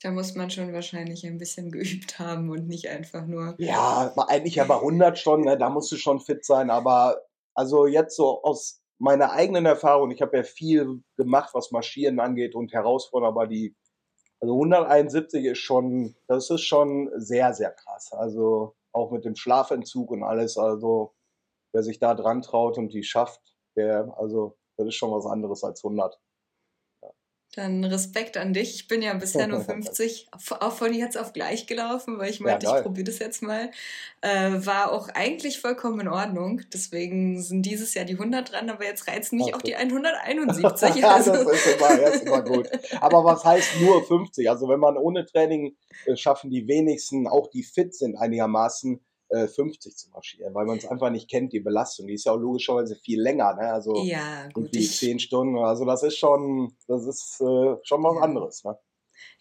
[0.02, 3.56] Da muss man schon wahrscheinlich ein bisschen geübt haben und nicht einfach nur.
[3.58, 7.22] Ja, eigentlich ja bei 100 Stunden, ne, da musst du schon fit sein, aber
[7.54, 12.56] also jetzt so aus meiner eigenen Erfahrung, ich habe ja viel gemacht, was Marschieren angeht
[12.56, 13.76] und herausfordernd, aber die,
[14.42, 18.12] also 171 ist schon, das ist schon sehr, sehr krass.
[18.14, 21.14] Also auch mit dem Schlafentzug und alles, also
[21.74, 23.42] wer sich da dran traut und die schafft,
[23.76, 26.20] der, also das ist schon was anderes als 100.
[27.56, 28.76] Dann Respekt an dich.
[28.76, 30.28] Ich bin ja bisher nur 50,
[30.60, 33.72] auch von jetzt auf gleich gelaufen, weil ich meinte, ja, ich probiere das jetzt mal.
[34.22, 36.62] Äh, war auch eigentlich vollkommen in Ordnung.
[36.72, 39.56] Deswegen sind dieses Jahr die 100 dran, aber jetzt reizen mich okay.
[39.56, 41.04] auch die 171.
[41.10, 41.32] Also.
[41.32, 42.70] das ist immer, das ist immer gut.
[43.02, 44.48] Aber was heißt nur 50?
[44.48, 49.92] Also wenn man ohne Training äh, schaffen die wenigsten, auch die fit sind einigermaßen, 50
[49.92, 52.08] äh, zu marschieren, weil man es einfach nicht kennt, die Belastung.
[52.08, 53.72] Die ist ja auch logischerweise viel länger, ne?
[53.72, 55.58] Also ja, gut, irgendwie ich, 10 Stunden.
[55.58, 58.22] Also das ist schon, das ist äh, schon was ja.
[58.22, 58.78] anderes, ne?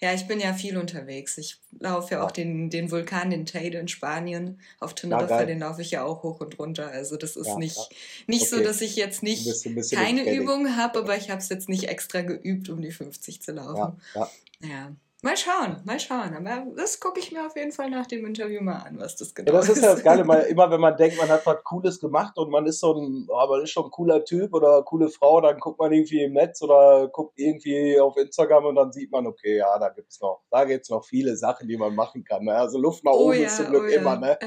[0.00, 1.38] Ja, ich bin ja viel unterwegs.
[1.38, 2.26] Ich laufe ja, ja.
[2.26, 4.60] auch den, den Vulkan, den Teide in Spanien.
[4.78, 6.88] Auf Teneriffa, ja, den laufe ich ja auch hoch und runter.
[6.88, 7.78] Also das ist ja, nicht,
[8.26, 8.56] nicht okay.
[8.56, 11.68] so, dass ich jetzt nicht bisschen, bisschen keine Übung habe, aber ich habe es jetzt
[11.68, 14.00] nicht extra geübt, um die 50 zu laufen.
[14.14, 14.96] Ja, ja.
[15.20, 16.32] Mal schauen, mal schauen.
[16.36, 19.34] Aber das gucke ich mir auf jeden Fall nach dem Interview mal an, was das
[19.34, 19.54] genau ist.
[19.54, 21.98] Ja, das ist ja das Geile, weil immer wenn man denkt, man hat was Cooles
[21.98, 24.84] gemacht und man ist so ein, oh, man ist schon ein cooler Typ oder eine
[24.84, 28.92] coole Frau, dann guckt man irgendwie im Netz oder guckt irgendwie auf Instagram und dann
[28.92, 32.22] sieht man, okay, ja, da gibt's noch, da gibt's noch viele Sachen, die man machen
[32.22, 32.44] kann.
[32.44, 32.54] Ne?
[32.54, 34.00] Also Luft nach oh oben oh ja, ist zum Glück oh ja.
[34.00, 34.38] immer, ne?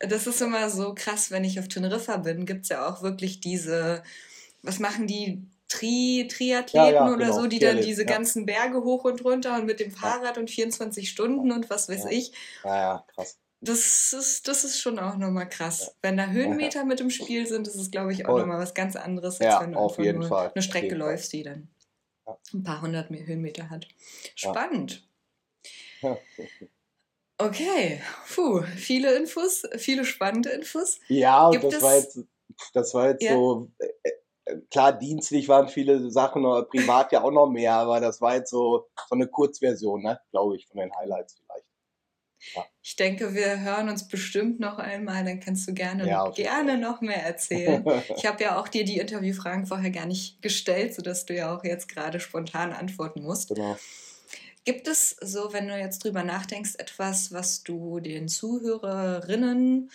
[0.00, 4.02] Das ist immer so krass, wenn ich auf Teneriffa bin, gibt's ja auch wirklich diese,
[4.62, 7.40] was machen die Tri Triathleten ja, ja, oder genau.
[7.40, 8.08] so, die dann diese ja.
[8.08, 12.06] ganzen Berge hoch und runter und mit dem Fahrrad und 24 Stunden und was weiß
[12.10, 12.32] ich.
[12.64, 13.38] Ja, ja, krass.
[13.60, 15.96] Das ist, das ist schon auch nochmal krass.
[16.02, 18.96] Wenn da Höhenmeter mit im Spiel sind, ist es, glaube ich, auch nochmal was ganz
[18.96, 20.52] anderes, als wenn du auf jeden nur Fall.
[20.54, 21.68] eine Strecke läufst, die dann
[22.52, 23.88] ein paar hundert Höhenmeter hat.
[24.34, 25.06] Spannend.
[27.38, 28.00] Okay,
[28.34, 31.00] puh, viele Infos, viele spannende Infos.
[31.08, 32.18] Ja, und das war jetzt,
[32.72, 33.70] das war jetzt so
[34.70, 38.88] klar, dienstlich waren viele Sachen, privat ja auch noch mehr, aber das war jetzt so,
[39.08, 41.66] so eine Kurzversion, ne, glaube ich, von den Highlights vielleicht.
[42.54, 42.64] Ja.
[42.82, 47.00] Ich denke, wir hören uns bestimmt noch einmal, dann kannst du gerne, ja, gerne noch
[47.00, 47.84] mehr erzählen.
[48.16, 51.64] ich habe ja auch dir die Interviewfragen vorher gar nicht gestellt, sodass du ja auch
[51.64, 53.48] jetzt gerade spontan antworten musst.
[53.48, 53.76] Genau.
[54.64, 59.90] Gibt es so, wenn du jetzt drüber nachdenkst, etwas, was du den Zuhörerinnen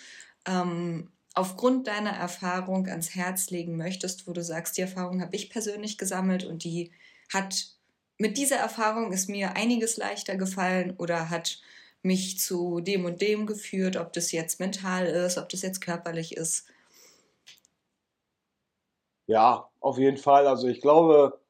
[0.46, 5.50] ähm, aufgrund deiner Erfahrung ans Herz legen möchtest, wo du sagst, die Erfahrung habe ich
[5.50, 6.92] persönlich gesammelt und die
[7.32, 7.72] hat
[8.18, 11.60] mit dieser Erfahrung ist mir einiges leichter gefallen oder hat
[12.02, 16.36] mich zu dem und dem geführt, ob das jetzt mental ist, ob das jetzt körperlich
[16.36, 16.66] ist.
[19.26, 20.46] Ja, auf jeden Fall.
[20.46, 21.40] Also ich glaube,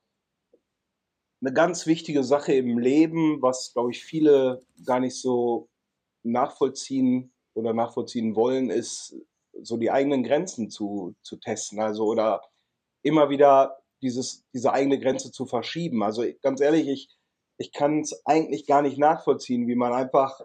[1.40, 5.68] eine ganz wichtige Sache im Leben, was, glaube ich, viele gar nicht so
[6.22, 9.16] nachvollziehen oder nachvollziehen wollen, ist
[9.62, 11.80] so die eigenen Grenzen zu, zu testen.
[11.80, 12.42] Also oder
[13.02, 16.02] immer wieder dieses, diese eigene Grenze zu verschieben.
[16.02, 17.08] Also ganz ehrlich, ich,
[17.58, 20.40] ich kann es eigentlich gar nicht nachvollziehen, wie man einfach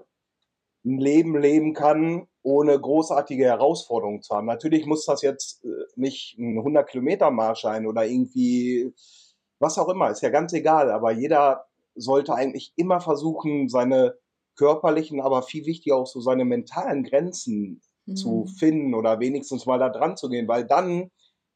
[0.86, 4.46] ein Leben leben kann, ohne großartige Herausforderungen zu haben.
[4.48, 8.94] Natürlich muss das jetzt äh, nicht ein 100 Kilometer Marsch sein oder irgendwie
[9.60, 11.66] was auch immer, ist ja ganz egal, aber jeder
[11.96, 14.16] sollte eigentlich immer versuchen, seine
[14.56, 18.16] körperlichen, aber viel wichtiger auch so seine mentalen Grenzen mhm.
[18.16, 21.12] zu finden oder wenigstens mal da dran zu gehen, weil dann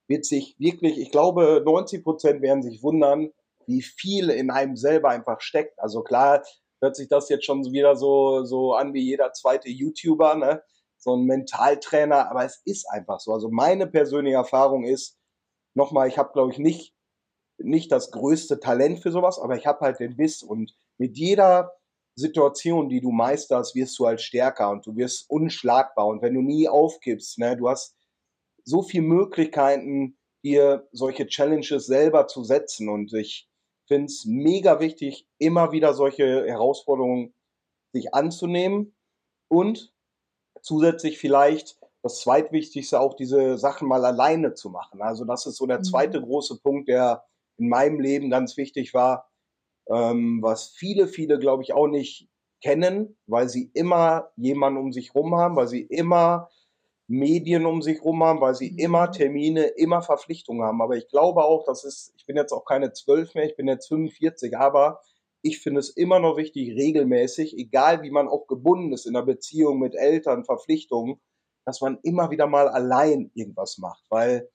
[0.07, 3.31] wird sich wirklich, ich glaube, 90 Prozent werden sich wundern,
[3.65, 5.79] wie viel in einem selber einfach steckt.
[5.79, 6.43] Also klar,
[6.81, 10.61] hört sich das jetzt schon wieder so, so an wie jeder zweite YouTuber, ne?
[10.97, 13.33] so ein Mentaltrainer, aber es ist einfach so.
[13.33, 15.17] Also meine persönliche Erfahrung ist,
[15.73, 16.93] nochmal, ich habe, glaube ich, nicht,
[17.57, 21.71] nicht das größte Talent für sowas, aber ich habe halt den Biss und mit jeder
[22.15, 26.41] Situation, die du meisterst, wirst du halt stärker und du wirst unschlagbar und wenn du
[26.41, 27.95] nie aufgibst, ne, du hast
[28.63, 33.47] so viele Möglichkeiten, dir solche Challenges selber zu setzen und ich
[33.87, 37.33] finde es mega wichtig, immer wieder solche Herausforderungen
[37.93, 38.95] sich anzunehmen
[39.49, 39.93] und
[40.61, 45.01] zusätzlich vielleicht das zweitwichtigste auch diese Sachen mal alleine zu machen.
[45.01, 46.25] Also das ist so der zweite mhm.
[46.25, 47.25] große Punkt, der
[47.57, 49.30] in meinem Leben ganz wichtig war,
[49.89, 52.29] ähm, was viele, viele, glaube ich, auch nicht
[52.61, 56.49] kennen, weil sie immer jemanden um sich rum haben, weil sie immer
[57.07, 58.77] Medien um sich rum haben, weil sie mhm.
[58.77, 60.81] immer Termine, immer Verpflichtungen haben.
[60.81, 63.67] Aber ich glaube auch, das ist, ich bin jetzt auch keine zwölf mehr, ich bin
[63.67, 65.01] jetzt 45, aber
[65.41, 69.23] ich finde es immer noch wichtig, regelmäßig, egal wie man auch gebunden ist in der
[69.23, 71.19] Beziehung mit Eltern, Verpflichtungen,
[71.65, 74.49] dass man immer wieder mal allein irgendwas macht, weil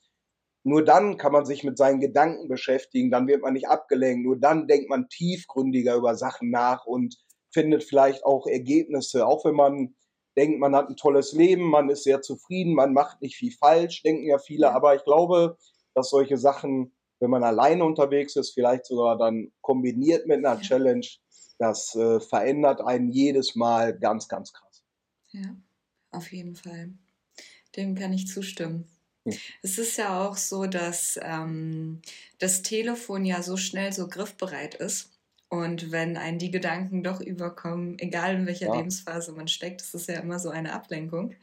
[0.66, 4.38] nur dann kann man sich mit seinen Gedanken beschäftigen, dann wird man nicht abgelenkt, nur
[4.38, 7.16] dann denkt man tiefgründiger über Sachen nach und
[7.52, 9.94] findet vielleicht auch Ergebnisse, auch wenn man
[10.36, 14.02] denkt, man hat ein tolles Leben, man ist sehr zufrieden, man macht nicht viel falsch,
[14.02, 15.56] denken ja viele, aber ich glaube,
[15.94, 21.06] dass solche Sachen wenn man alleine unterwegs ist, vielleicht sogar dann kombiniert mit einer Challenge,
[21.58, 24.84] das äh, verändert einen jedes Mal ganz, ganz krass.
[25.30, 25.56] Ja,
[26.10, 26.92] auf jeden Fall.
[27.76, 28.88] Dem kann ich zustimmen.
[29.26, 29.38] Hm.
[29.62, 32.00] Es ist ja auch so, dass ähm,
[32.38, 35.10] das Telefon ja so schnell so griffbereit ist.
[35.48, 38.76] Und wenn einen die Gedanken doch überkommen, egal in welcher ja.
[38.76, 41.34] Lebensphase man steckt, das ist ja immer so eine Ablenkung,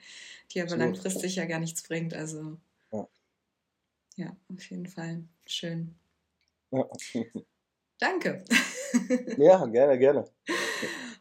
[0.51, 0.75] die aber so.
[0.75, 2.13] langfristig ja gar nichts bringt.
[2.13, 2.57] Also
[2.91, 3.07] ja,
[4.17, 5.23] ja auf jeden Fall.
[5.45, 5.95] Schön.
[6.71, 6.89] Ja.
[7.99, 8.43] Danke.
[9.39, 10.25] Ja, gerne, gerne.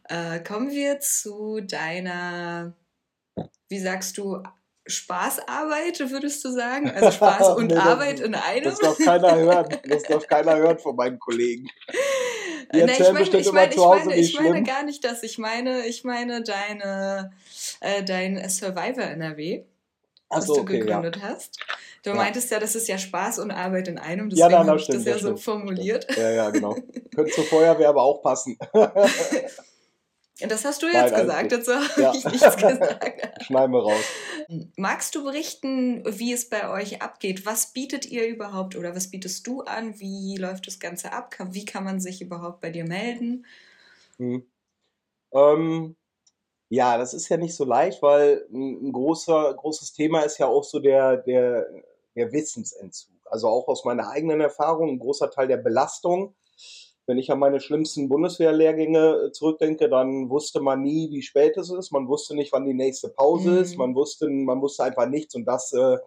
[0.04, 2.74] Äh, kommen wir zu deiner,
[3.70, 4.42] wie sagst du,
[4.86, 6.90] Spaßarbeit, würdest du sagen?
[6.90, 8.64] Also Spaß und nee, Arbeit in einem?
[8.64, 9.68] Das darf keiner hören.
[9.88, 11.68] Das darf keiner hören von meinen Kollegen.
[12.74, 15.22] Die Nein, ich meine, ich meine, ich meine, ich meine gar nicht das.
[15.22, 17.32] Ich meine, ich meine deine,
[17.80, 19.64] äh, dein Survivor NRW,
[20.28, 21.22] was so, du okay, gegründet ja.
[21.22, 21.58] hast.
[22.02, 22.16] Du ja.
[22.16, 25.04] meintest ja, das ist ja Spaß und Arbeit in einem, deswegen ja, habe ich das
[25.04, 26.06] ja so formuliert.
[26.16, 26.74] Ja, ja, genau.
[27.14, 28.58] Könnte zur Feuerwehr aber auch passen.
[30.48, 32.12] Das hast du jetzt Nein, gesagt, dazu habe ja.
[32.14, 33.42] ich nichts gesagt.
[33.42, 34.04] Schneiden wir raus.
[34.76, 37.46] Magst du berichten, wie es bei euch abgeht?
[37.46, 39.98] Was bietet ihr überhaupt oder was bietest du an?
[40.00, 41.34] Wie läuft das Ganze ab?
[41.50, 43.46] Wie kann man sich überhaupt bei dir melden?
[44.18, 44.44] Hm.
[45.32, 45.96] Ähm,
[46.68, 50.46] ja, das ist ja nicht so leicht, weil ein, ein großer, großes Thema ist ja
[50.46, 51.66] auch so der, der
[52.14, 53.14] der Wissensentzug.
[53.30, 56.34] Also auch aus meiner eigenen Erfahrung, ein großer Teil der Belastung.
[57.06, 61.70] Wenn ich an meine schlimmsten Bundeswehrlehrgänge äh, zurückdenke, dann wusste man nie, wie spät es
[61.70, 61.90] ist.
[61.90, 63.58] Man wusste nicht, wann die nächste Pause mhm.
[63.58, 63.76] ist.
[63.76, 65.34] Man wusste, man wusste einfach nichts.
[65.34, 65.98] Und das äh,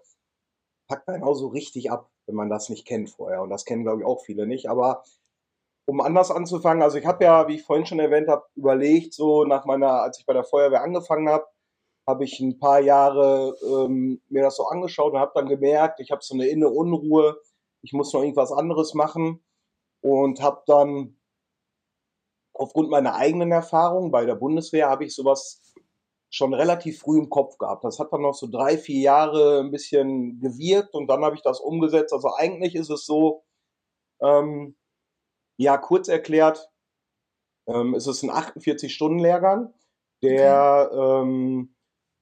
[0.87, 3.41] packt einen auch so richtig ab, wenn man das nicht kennt vorher.
[3.41, 4.69] Und das kennen, glaube ich, auch viele nicht.
[4.69, 5.03] Aber
[5.85, 9.43] um anders anzufangen, also ich habe ja, wie ich vorhin schon erwähnt habe, überlegt, so
[9.43, 11.45] nach meiner, als ich bei der Feuerwehr angefangen habe,
[12.07, 16.11] habe ich ein paar Jahre ähm, mir das so angeschaut und habe dann gemerkt, ich
[16.11, 17.37] habe so eine innere Unruhe,
[17.81, 19.43] ich muss noch irgendwas anderes machen
[20.05, 21.17] und habe dann
[22.53, 25.73] aufgrund meiner eigenen Erfahrung bei der Bundeswehr habe ich sowas
[26.29, 27.83] schon relativ früh im Kopf gehabt.
[27.83, 31.41] Das hat dann noch so drei, vier Jahre ein bisschen gewirkt und dann habe ich
[31.41, 32.13] das umgesetzt.
[32.13, 33.45] Also eigentlich ist es so,
[34.21, 34.75] ähm,
[35.57, 36.69] ja, kurz erklärt,
[37.67, 39.73] ähm, ist es ein 48-Stunden-Lehrgang,
[40.21, 41.21] der okay.
[41.23, 41.75] ähm,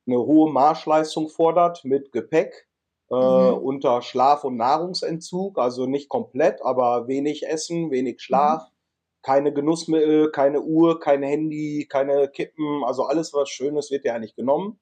[0.07, 2.69] eine hohe Marschleistung fordert mit Gepäck
[3.13, 3.57] äh, mhm.
[3.57, 8.73] unter Schlaf- und Nahrungsentzug, also nicht komplett, aber wenig Essen, wenig Schlaf, mhm.
[9.21, 14.35] keine Genussmittel, keine Uhr, kein Handy, keine Kippen, also alles was Schönes wird ja nicht
[14.35, 14.79] genommen.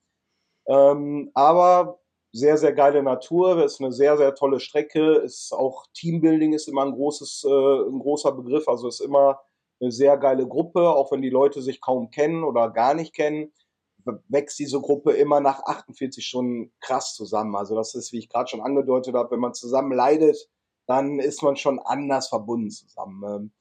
[0.67, 1.99] Ähm, aber
[2.31, 6.85] sehr, sehr geile Natur, ist eine sehr, sehr tolle Strecke, ist auch Teambuilding ist immer
[6.85, 7.49] ein großes, äh,
[7.89, 9.41] ein großer Begriff, also ist immer
[9.81, 13.51] eine sehr geile Gruppe, auch wenn die Leute sich kaum kennen oder gar nicht kennen
[14.27, 17.55] wächst diese Gruppe immer nach 48 Stunden krass zusammen.
[17.55, 20.49] Also das ist, wie ich gerade schon angedeutet habe, wenn man zusammen leidet,
[20.87, 23.23] dann ist man schon anders verbunden zusammen.
[23.23, 23.51] Ähm,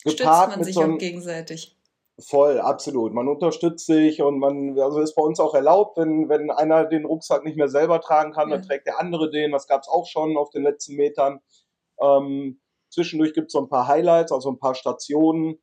[0.00, 1.78] Stützt man sich so auch gegenseitig.
[2.18, 3.12] Voll, absolut.
[3.12, 7.06] Man unterstützt sich und man, also ist bei uns auch erlaubt, wenn, wenn einer den
[7.06, 8.56] Rucksack nicht mehr selber tragen kann, ja.
[8.56, 9.50] dann trägt der andere den.
[9.50, 11.40] Das gab es auch schon auf den letzten Metern.
[12.00, 12.60] Ähm,
[12.94, 15.60] Zwischendurch gibt es so ein paar Highlights, also ein paar Stationen.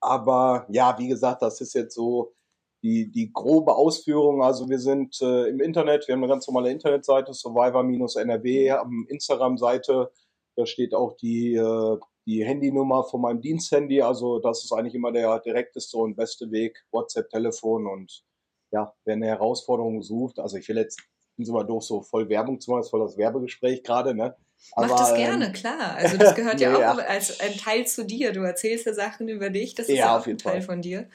[0.00, 2.34] Aber ja, wie gesagt, das ist jetzt so
[2.82, 4.42] die, die grobe Ausführung.
[4.42, 10.10] Also wir sind äh, im Internet, wir haben eine ganz normale Internetseite, survivor-nrw, am Instagram-Seite,
[10.56, 14.02] da steht auch die, äh, die Handynummer von meinem Diensthandy.
[14.02, 18.22] Also das ist eigentlich immer der direkteste und beste Weg, WhatsApp, Telefon und
[18.70, 21.00] ja, wer eine Herausforderung sucht, also ich will jetzt
[21.38, 24.36] bin so mal durch, so voll Werbung zu machen, ist voll das Werbegespräch gerade, ne?
[24.72, 25.94] Aber, Mach das gerne, ähm, klar.
[25.94, 28.32] Also das gehört ja, ja auch als ein Teil zu dir.
[28.32, 30.62] Du erzählst ja Sachen über dich, das ist ja, ja auch ein Teil Fall.
[30.62, 31.08] von dir.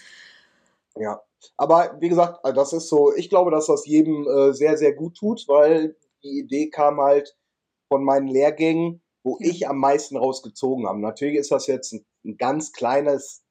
[0.95, 1.21] Ja,
[1.57, 4.93] aber wie gesagt, äh, das ist so, ich glaube, dass das jedem äh, sehr, sehr
[4.93, 7.35] gut tut, weil die Idee kam halt
[7.89, 9.49] von meinen Lehrgängen, wo ja.
[9.49, 10.99] ich am meisten rausgezogen habe.
[10.99, 13.43] Natürlich ist das jetzt ein, ein ganz kleines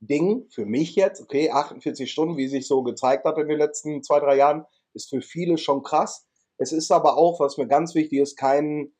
[0.00, 4.02] Ding für mich jetzt, okay, 48 Stunden, wie sich so gezeigt hat in den letzten
[4.02, 6.26] zwei, drei Jahren, ist für viele schon krass.
[6.56, 8.92] Es ist aber auch, was mir ganz wichtig ist, kein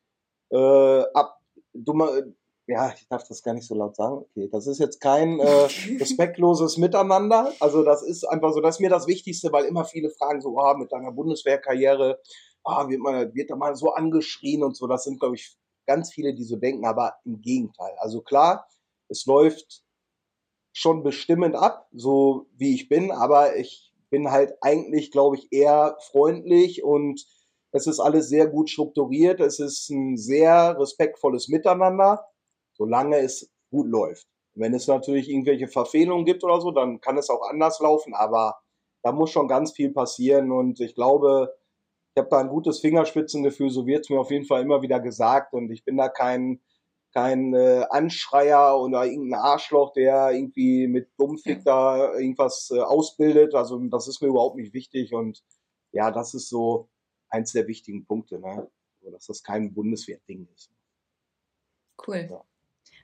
[0.51, 1.39] äh, ab,
[1.73, 2.11] dummer,
[2.71, 4.17] ja, ich darf das gar nicht so laut sagen.
[4.17, 5.45] Okay, das ist jetzt kein äh,
[5.99, 7.51] respektloses Miteinander.
[7.59, 10.57] Also das ist einfach so, das ist mir das Wichtigste, weil immer viele fragen so,
[10.57, 12.19] ah, mit deiner Bundeswehrkarriere,
[12.63, 14.87] ah, wird man, wird da mal so angeschrien und so.
[14.87, 17.93] Das sind, glaube ich, ganz viele, die so denken, aber im Gegenteil.
[17.97, 18.67] Also klar,
[19.09, 19.83] es läuft
[20.73, 25.97] schon bestimmend ab, so wie ich bin, aber ich bin halt eigentlich, glaube ich, eher
[26.11, 27.25] freundlich und
[27.73, 29.39] es ist alles sehr gut strukturiert.
[29.39, 32.25] Es ist ein sehr respektvolles Miteinander,
[32.81, 34.27] solange es gut läuft.
[34.55, 38.59] Wenn es natürlich irgendwelche Verfehlungen gibt oder so, dann kann es auch anders laufen, aber
[39.03, 41.55] da muss schon ganz viel passieren und ich glaube,
[42.15, 44.99] ich habe da ein gutes Fingerspitzengefühl, so wird es mir auf jeden Fall immer wieder
[44.99, 46.59] gesagt und ich bin da kein,
[47.13, 53.53] kein äh, Anschreier oder irgendein Arschloch, der irgendwie mit Dummfick da irgendwas äh, ausbildet.
[53.53, 55.43] Also das ist mir überhaupt nicht wichtig und
[55.91, 56.89] ja, das ist so
[57.29, 58.67] eins der wichtigen Punkte, ne?
[59.11, 60.71] dass das kein Bundeswehrding ist.
[62.05, 62.27] Cool.
[62.29, 62.43] Ja.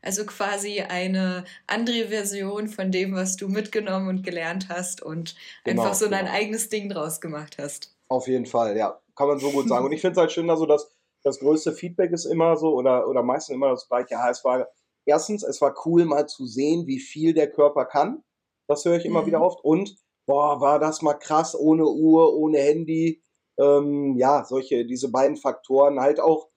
[0.01, 5.83] Also quasi eine andere Version von dem, was du mitgenommen und gelernt hast und genau,
[5.83, 6.37] einfach so dein genau.
[6.37, 7.95] eigenes Ding draus gemacht hast.
[8.07, 8.99] Auf jeden Fall, ja.
[9.15, 9.85] Kann man so gut sagen.
[9.85, 10.89] Und ich finde es halt schön, also dass
[11.23, 14.11] das größte Feedback ist immer so oder, oder meistens immer das gleiche.
[14.11, 14.67] Ja, es war
[15.05, 18.23] erstens, es war cool mal zu sehen, wie viel der Körper kann.
[18.67, 19.27] Das höre ich immer mhm.
[19.27, 19.63] wieder oft.
[19.63, 23.21] Und boah, war das mal krass, ohne Uhr, ohne Handy.
[23.57, 26.49] Ähm, ja, solche, diese beiden Faktoren halt auch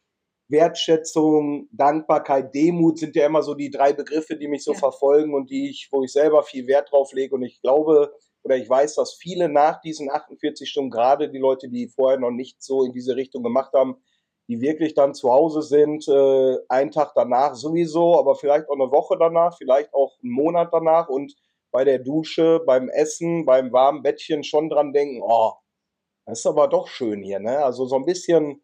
[0.50, 4.78] Wertschätzung, Dankbarkeit, Demut sind ja immer so die drei Begriffe, die mich so ja.
[4.78, 7.34] verfolgen und die ich, wo ich selber viel Wert drauf lege.
[7.34, 11.68] Und ich glaube oder ich weiß, dass viele nach diesen 48 Stunden, gerade die Leute,
[11.68, 13.96] die vorher noch nicht so in diese Richtung gemacht haben,
[14.48, 18.90] die wirklich dann zu Hause sind, äh, einen Tag danach sowieso, aber vielleicht auch eine
[18.90, 21.34] Woche danach, vielleicht auch einen Monat danach und
[21.70, 25.52] bei der Dusche, beim Essen, beim warmen Bettchen schon dran denken, oh,
[26.26, 27.58] das ist aber doch schön hier, ne?
[27.64, 28.62] Also so ein bisschen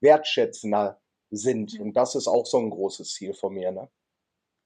[0.00, 1.01] wertschätzender
[1.32, 1.80] sind.
[1.80, 3.72] Und das ist auch so ein großes Ziel von mir.
[3.72, 3.88] Ne?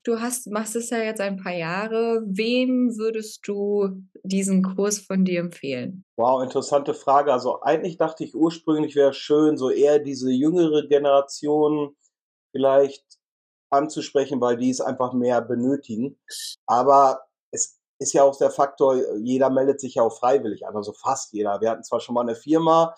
[0.04, 2.22] Du hast, machst es ja jetzt ein paar Jahre.
[2.26, 6.04] Wem würdest du diesen Kurs von dir empfehlen?
[6.16, 7.32] Wow, interessante Frage.
[7.32, 11.96] Also eigentlich dachte ich ursprünglich wäre schön, so eher diese jüngere Generation
[12.52, 13.04] vielleicht
[13.70, 16.18] anzusprechen, weil die es einfach mehr benötigen.
[16.66, 20.92] Aber es ist ja auch der Faktor, jeder meldet sich ja auch freiwillig an, also
[20.92, 21.60] fast jeder.
[21.60, 22.94] Wir hatten zwar schon mal eine Firma,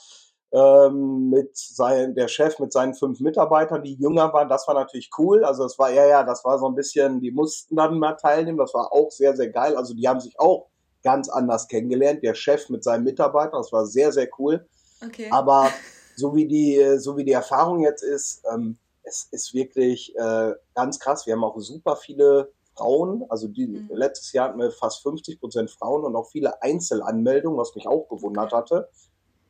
[0.52, 4.48] ähm, mit sein, der Chef mit seinen fünf Mitarbeitern, die jünger waren.
[4.48, 5.44] Das war natürlich cool.
[5.44, 8.58] Also das war ja, ja, das war so ein bisschen, die mussten dann mal teilnehmen.
[8.58, 9.76] Das war auch sehr, sehr geil.
[9.76, 10.68] Also die haben sich auch
[11.02, 12.22] ganz anders kennengelernt.
[12.22, 14.66] Der Chef mit seinen Mitarbeitern, das war sehr, sehr cool.
[15.04, 15.28] Okay.
[15.30, 15.70] Aber
[16.16, 20.98] so wie die, so wie die Erfahrung jetzt ist, ähm, es ist wirklich äh, ganz
[20.98, 21.26] krass.
[21.26, 23.24] Wir haben auch super viele Frauen.
[23.28, 23.88] Also die, mhm.
[23.92, 28.08] letztes Jahr hatten wir fast 50 Prozent Frauen und auch viele Einzelanmeldungen, was mich auch
[28.08, 28.88] gewundert hatte.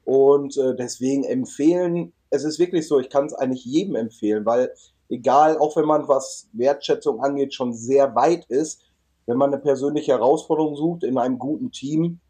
[0.09, 4.73] Und äh, deswegen empfehlen, es ist wirklich so, ich kann es eigentlich jedem empfehlen, weil
[5.11, 8.81] egal, auch wenn man was Wertschätzung angeht, schon sehr weit ist,
[9.27, 12.21] wenn man eine persönliche Herausforderung sucht in einem guten Team,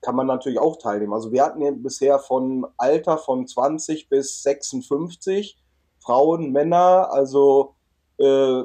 [0.00, 1.12] kann man natürlich auch teilnehmen.
[1.12, 5.56] Also wir hatten bisher von Alter von 20 bis 56
[6.00, 7.76] Frauen, Männer, also
[8.18, 8.64] äh,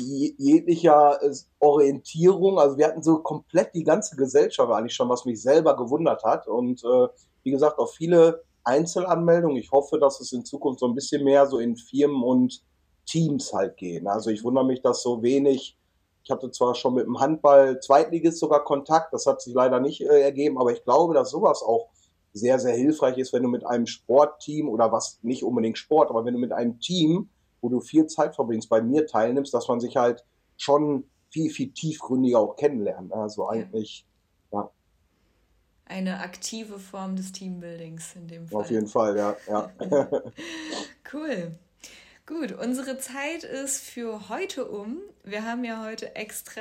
[0.00, 2.58] jeglicher äh, Orientierung.
[2.58, 6.46] Also wir hatten so komplett die ganze Gesellschaft eigentlich schon, was mich selber gewundert hat.
[6.46, 7.08] Und äh,
[7.42, 9.56] wie gesagt, auch viele Einzelanmeldungen.
[9.56, 12.62] Ich hoffe, dass es in Zukunft so ein bisschen mehr so in Firmen und
[13.06, 14.06] Teams halt gehen.
[14.06, 15.76] Also ich wundere mich, dass so wenig,
[16.22, 20.00] ich hatte zwar schon mit dem Handball Zweitligist sogar Kontakt, das hat sich leider nicht
[20.02, 21.88] äh, ergeben, aber ich glaube, dass sowas auch
[22.32, 26.24] sehr, sehr hilfreich ist, wenn du mit einem Sportteam oder was nicht unbedingt Sport, aber
[26.24, 27.28] wenn du mit einem Team,
[27.60, 30.24] wo du viel Zeit verbringst, bei mir teilnimmst, dass man sich halt
[30.56, 33.12] schon viel, viel tiefgründiger auch kennenlernt.
[33.12, 34.04] Also eigentlich
[35.90, 38.60] eine aktive Form des Teambuildings in dem Fall.
[38.60, 39.36] Auf jeden Fall, ja.
[39.48, 39.72] ja.
[41.12, 41.58] cool.
[42.26, 44.98] Gut, unsere Zeit ist für heute um.
[45.24, 46.60] Wir haben ja heute extra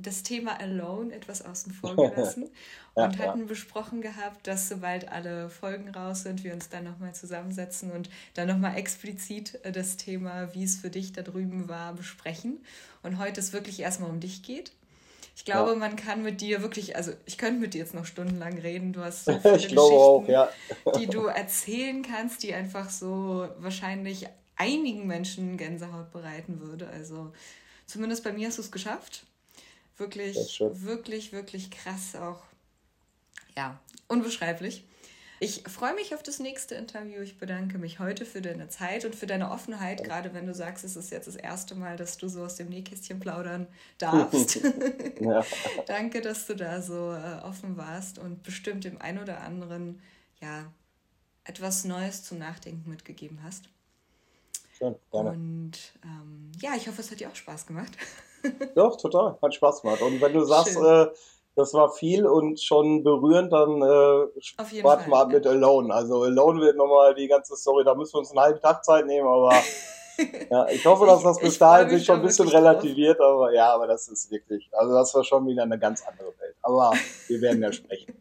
[0.00, 2.50] das Thema Alone etwas außen vor gelassen
[2.96, 3.46] ja, und hatten ja.
[3.46, 8.48] besprochen gehabt, dass sobald alle Folgen raus sind, wir uns dann nochmal zusammensetzen und dann
[8.48, 12.60] nochmal explizit äh, das Thema, wie es für dich da drüben war, besprechen.
[13.02, 14.72] Und heute es wirklich erstmal um dich geht.
[15.36, 15.76] Ich glaube, ja.
[15.76, 18.92] man kann mit dir wirklich, also ich könnte mit dir jetzt noch stundenlang reden.
[18.92, 20.48] Du hast so viele Geschichten, auch,
[20.98, 24.26] die du erzählen kannst, die einfach so wahrscheinlich
[24.56, 26.88] einigen Menschen Gänsehaut bereiten würde.
[26.88, 27.32] Also
[27.86, 29.24] zumindest bei mir hast du es geschafft.
[29.98, 32.42] Wirklich, wirklich, wirklich krass auch.
[33.56, 34.84] Ja, unbeschreiblich.
[35.40, 37.20] Ich freue mich auf das nächste Interview.
[37.20, 40.84] Ich bedanke mich heute für deine Zeit und für deine Offenheit, gerade wenn du sagst,
[40.84, 43.68] es ist jetzt das erste Mal, dass du so aus dem Nähkästchen plaudern
[43.98, 44.60] darfst.
[45.20, 45.44] ja.
[45.86, 50.00] Danke, dass du da so äh, offen warst und bestimmt dem einen oder anderen
[50.40, 50.72] ja
[51.44, 53.68] etwas Neues zum Nachdenken mitgegeben hast.
[54.78, 55.30] Schön, gerne.
[55.30, 55.72] Und
[56.04, 57.90] ähm, ja, ich hoffe, es hat dir auch Spaß gemacht.
[58.76, 59.36] Doch, total.
[59.42, 60.00] Hat Spaß gemacht.
[60.02, 61.06] Und wenn du sagst, äh,
[61.56, 65.50] das war viel und schon berührend, dann äh, warte mal mit ja.
[65.50, 65.92] Alone.
[65.92, 69.06] Also Alone wird nochmal die ganze Story, da müssen wir uns einen halben Tag Zeit
[69.06, 69.52] nehmen, aber
[70.50, 73.40] ja, ich hoffe, dass das bis dahin sich schon ein bisschen relativiert, drauf.
[73.40, 76.54] aber ja, aber das ist wirklich, also das war schon wieder eine ganz andere Welt.
[76.62, 76.92] Aber
[77.26, 78.14] wir werden ja sprechen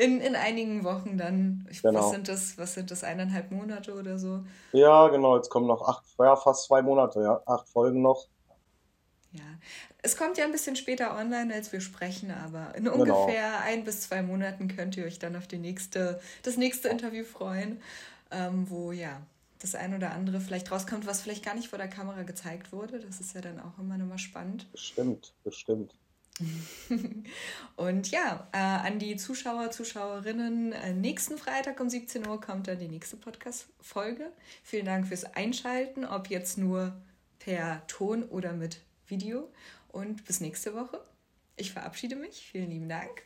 [0.00, 1.66] in, in einigen Wochen dann.
[1.70, 2.00] Ich, genau.
[2.00, 2.56] Was sind das?
[2.56, 3.04] Was sind das?
[3.04, 4.42] Eineinhalb Monate oder so?
[4.72, 5.36] Ja, genau.
[5.36, 7.42] Jetzt kommen noch acht, ja, fast zwei Monate, ja.
[7.44, 8.26] Acht Folgen noch.
[9.32, 9.44] Ja,
[10.02, 12.96] es kommt ja ein bisschen später online, als wir sprechen, aber in genau.
[12.96, 17.22] ungefähr ein bis zwei Monaten könnt ihr euch dann auf die nächste, das nächste Interview
[17.22, 17.80] freuen,
[18.32, 19.20] ähm, wo ja
[19.60, 22.98] das ein oder andere vielleicht rauskommt, was vielleicht gar nicht vor der Kamera gezeigt wurde.
[22.98, 24.66] Das ist ja dann auch immer nochmal spannend.
[24.72, 25.94] Bestimmt, bestimmt.
[27.76, 32.78] Und ja, äh, an die Zuschauer, Zuschauerinnen, äh, nächsten Freitag um 17 Uhr kommt dann
[32.78, 34.32] die nächste Podcast-Folge.
[34.62, 37.00] Vielen Dank fürs Einschalten, ob jetzt nur
[37.38, 39.50] per Ton oder mit Video.
[39.88, 41.00] Und bis nächste Woche.
[41.56, 42.48] Ich verabschiede mich.
[42.50, 43.22] Vielen lieben Dank.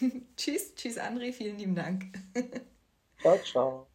[0.36, 2.04] tschüss, tschüss André, vielen lieben Dank.
[3.20, 3.91] ciao, ciao.